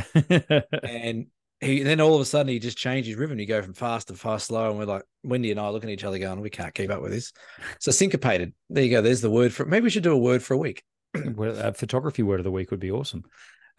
[0.83, 1.25] and
[1.61, 3.39] he then all of a sudden he just changed his rhythm.
[3.39, 5.93] You go from fast to fast, slow, and we're like, Wendy and I looking at
[5.93, 7.33] each other, going, "We can't keep up with this."
[7.79, 8.53] So syncopated.
[8.69, 9.01] There you go.
[9.01, 9.65] There's the word for.
[9.65, 10.83] Maybe we should do a word for a week.
[11.13, 13.23] a photography word of the week would be awesome.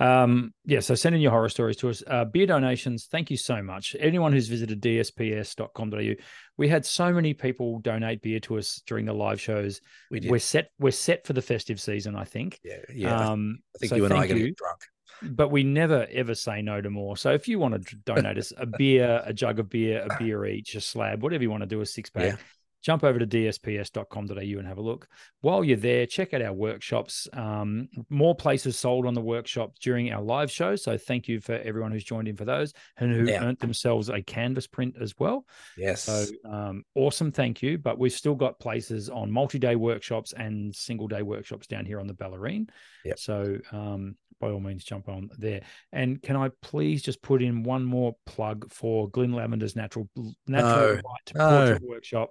[0.01, 2.03] Um, yeah, so send in your horror stories to us.
[2.07, 3.95] Uh, beer donations, thank you so much.
[4.01, 6.14] Anyone who's visited dsps.com.au,
[6.57, 9.83] we had so many people donate beer to us during the live shows.
[10.11, 10.31] We did.
[10.31, 10.70] We're set.
[10.78, 12.59] We're set for the festive season, I think.
[12.64, 13.31] Yeah, yeah.
[13.31, 14.81] Um, I think so you and I are going to get drunk.
[15.23, 17.16] But we never ever say no to more.
[17.16, 20.45] So if you want to donate us a beer, a jug of beer, a beer
[20.47, 22.37] each, a slab, whatever you want to do, a six pack, Yeah.
[22.83, 25.07] jump over to dsps.com.au and have a look.
[25.43, 27.29] While you're there, check out our workshops.
[27.33, 30.83] Um, more places sold on the workshop during our live shows.
[30.83, 33.45] So thank you for everyone who's joined in for those and who Yeah.
[33.45, 35.47] earned themselves a canvas print as well.
[35.77, 36.05] Yes.
[36.05, 37.79] So um, awesome, thank you.
[37.79, 42.14] But we've still got places on multi-day workshops and single-day workshops down here on the
[42.14, 42.68] Bellarine.
[43.05, 43.18] Yep.
[43.18, 45.62] So um, by all means, jump on there.
[45.93, 50.09] And can I please just put in one more plug for Glenn Lavender's Natural
[50.47, 50.93] Natural No.
[50.95, 51.49] Light No.
[51.49, 52.30] Portrait Workshop?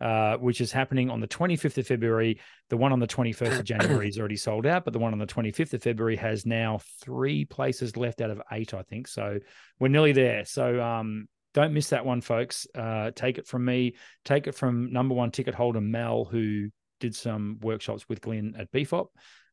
[0.00, 2.40] Uh, which is happening on the 25th of February.
[2.68, 5.20] The one on the 21st of January is already sold out, but the one on
[5.20, 9.06] the 25th of February has now three places left out of eight, I think.
[9.06, 9.38] So
[9.78, 10.44] we're nearly there.
[10.44, 12.66] So um, don't miss that one, folks.
[12.74, 13.94] Uh, take it from me.
[14.24, 16.70] Take it from number one ticket holder Mel, who
[17.00, 19.06] did some workshops with Glenn at BFOP.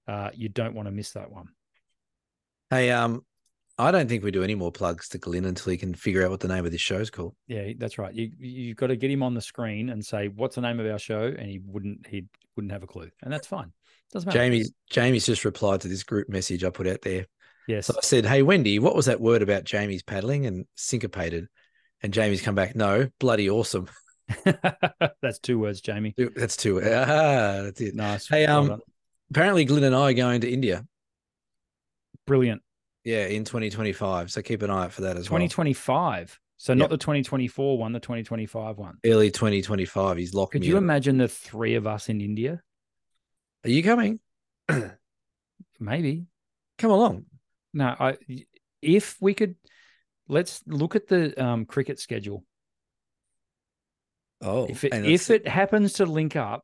[0.08, 1.50] Uh, you don't want to miss that one.
[2.72, 3.24] Hey, um,
[3.78, 6.32] I don't think we do any more plugs to Glenn until he can figure out
[6.32, 7.36] what the name of this show's called.
[7.48, 8.14] Yeah, that's right.
[8.14, 10.86] You you've got to get him on the screen and say what's the name of
[10.86, 13.72] our show, and he wouldn't he wouldn't have a clue, and that's fine.
[14.12, 14.40] Doesn't matter.
[14.40, 17.26] Jamie, Jamie's just replied to this group message I put out there.
[17.68, 21.48] yes, So I said, "Hey Wendy, what was that word about Jamie's paddling and syncopated?"
[22.04, 23.88] And Jamie's come back, "No, bloody awesome."
[25.22, 26.14] that's two words, Jamie.
[26.36, 26.80] That's two.
[26.82, 27.96] Ah, that's it.
[27.96, 28.28] Nice.
[28.28, 28.80] Hey, um, done.
[29.30, 30.86] Apparently, Glenn and I are going to India.
[32.32, 32.62] Brilliant.
[33.04, 34.32] Yeah, in 2025.
[34.32, 35.40] So keep an eye out for that as well.
[35.40, 36.40] 2025.
[36.56, 36.90] So not Yep.
[36.92, 39.00] the 2024 one, the 2025 one.
[39.04, 40.16] Early 2025.
[40.18, 40.84] He's locked Could you in.
[40.84, 42.62] imagine the three of us in India?
[43.66, 44.20] Are you coming?
[45.80, 46.28] Maybe.
[46.78, 47.26] Come along.
[47.74, 48.18] No, I
[48.82, 49.56] if we could
[50.30, 52.46] let's look at the um, cricket schedule.
[54.40, 56.64] Oh, if it, if it happens to link up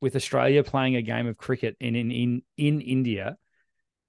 [0.00, 3.36] with Australia playing a game of cricket in in in, in India,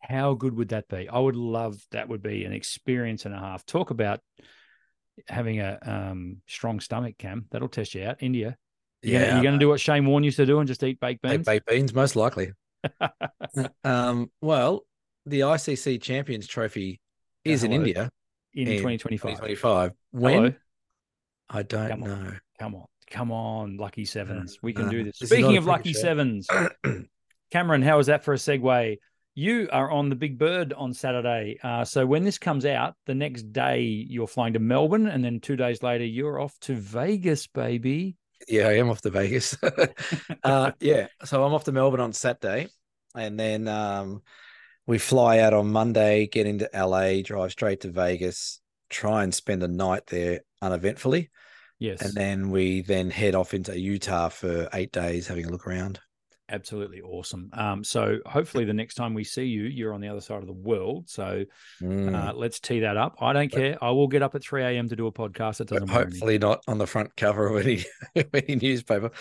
[0.08, 1.10] how good would that be?
[1.10, 2.10] I would love that.
[2.10, 3.66] Would be an experience and a half.
[3.66, 4.22] Talk about
[5.28, 7.45] having a um, strong stomach, Cam.
[7.51, 8.18] That'll test you out.
[8.22, 8.58] India.
[9.01, 10.99] You're yeah, gonna, you're gonna do what Shane Warne used to do and just eat
[10.99, 11.45] baked beans.
[11.45, 12.53] baked beans, most likely.
[13.84, 14.86] um, well,
[15.26, 16.99] the ICC Champions Trophy
[17.43, 18.10] is in India
[18.53, 19.20] in in 2025.
[19.22, 19.91] 2025.
[20.12, 20.53] When Hello?
[21.49, 22.10] I don't Come on.
[22.10, 22.34] know.
[22.58, 24.58] Come on, come on, lucky sevens.
[24.64, 25.20] We can no, do this.
[25.20, 25.99] this Speaking of lucky show.
[25.99, 26.47] sevens,
[27.51, 28.97] Cameron, how is that for a segue?
[29.38, 31.60] You are on the Big Bird on Saturday.
[31.62, 35.42] Uh, so when this comes out, the next day you're flying to Melbourne, and then
[35.42, 38.16] two days later you're off to Vegas, baby.
[38.48, 39.58] Yeah, I am off to Vegas.
[40.44, 42.70] uh, yeah, so I'm off to Melbourne on Saturday,
[43.14, 44.22] and then um,
[44.88, 49.64] we fly out on Monday, get into LA, drive straight to Vegas, try and spend
[49.64, 51.30] a night there uneventfully,
[51.78, 55.68] Yes, and then we then head off into Utah for eight days, having a look
[55.68, 56.00] around.
[56.50, 57.50] Absolutely awesome.
[57.54, 60.48] Um, so hopefully the next time we see you, you're on the other side of
[60.48, 61.10] the world.
[61.10, 61.46] So
[61.82, 62.14] Mm.
[62.16, 63.16] uh, let's tee that up.
[63.22, 63.78] I don't care.
[63.84, 64.89] I will get up at 3 a.m.
[64.89, 65.62] to do a podcast.
[65.62, 67.84] It doesn't hopefully not on the front cover of any
[68.34, 69.12] any newspaper.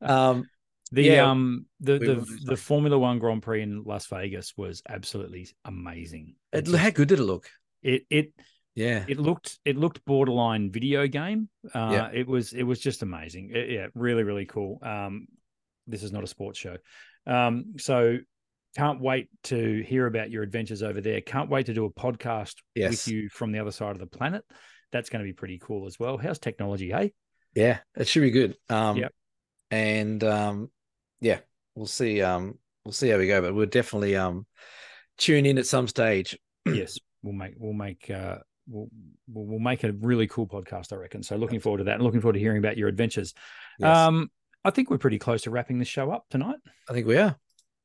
[0.00, 0.48] Um,
[0.94, 5.48] The Yeah, um the the the Formula One Grand Prix in Las Vegas was absolutely
[5.64, 6.34] amazing.
[6.52, 7.48] it, It how good did it look?
[7.82, 8.32] it it
[8.74, 11.48] Yeah, it looked it looked borderline video game.
[11.74, 12.10] Uh, Yeah.
[12.12, 13.52] it was it was just amazing.
[13.54, 14.80] It- yeah, really really cool.
[14.82, 15.28] Um,
[15.92, 16.76] this is not a sports show,
[17.26, 18.18] um, so
[18.76, 21.20] can't wait to hear about your adventures over there.
[21.20, 22.90] Can't wait to do a podcast Yes.
[22.90, 24.44] with you from the other side of the planet.
[24.92, 26.16] That's going to be pretty cool as well.
[26.16, 26.90] How's technology?
[26.90, 27.12] Hey,
[27.54, 28.56] yeah, it should be good.
[28.70, 29.12] Um, Yep.
[29.70, 30.70] and um,
[31.20, 31.40] yeah,
[31.74, 32.22] we'll see.
[32.22, 34.46] Um, we'll see how we go, but we'll definitely um
[35.18, 36.38] tune in at some stage.
[36.66, 38.88] yes, we'll make we'll make uh we'll
[39.28, 41.22] we'll make a really cool podcast, I reckon.
[41.22, 43.34] So looking forward to that and looking forward to hearing about your adventures.
[43.78, 44.30] Yes, Um,
[44.64, 46.56] I think we're pretty close to wrapping the show up tonight.
[46.88, 47.36] I think we are.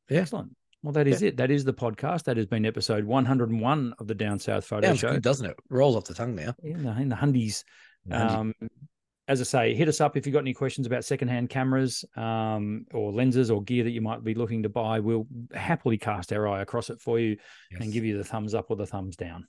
[0.09, 0.21] Yeah.
[0.21, 0.55] Excellent.
[0.83, 1.37] Well, that is it.
[1.37, 2.25] That is the podcast.
[2.25, 5.11] That has been episode 101 of the Down South Photo Sounds Show.
[5.13, 5.57] good, doesn't it?
[5.69, 6.53] Rolls off the tongue now.
[6.63, 7.63] In the, in the hundies.
[8.11, 8.53] Um,
[9.27, 12.85] as I say, hit us up if you've got any questions about secondhand cameras um,
[12.93, 15.01] or lenses or gear that you might be looking to buy.
[15.01, 17.37] We'll happily cast our eye across it for you
[17.71, 19.47] and give you the thumbs up or the thumbs down.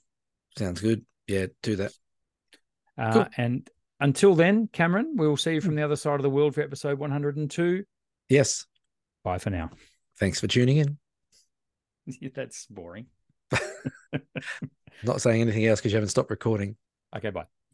[0.57, 1.05] Sounds good.
[1.27, 1.93] Yeah, do that.
[2.97, 3.27] Uh, Cool.
[3.37, 3.69] And
[3.99, 5.77] until then, Cameron, we will see you from hmm.
[5.77, 7.83] the other side of the world for episode 102.
[8.29, 8.65] Yes.
[9.23, 9.71] Bye for now.
[10.19, 10.97] Thanks for tuning in.
[12.35, 13.07] That's boring.
[15.03, 16.75] Not saying anything else because you haven't stopped recording.
[17.15, 17.45] Okay, bye.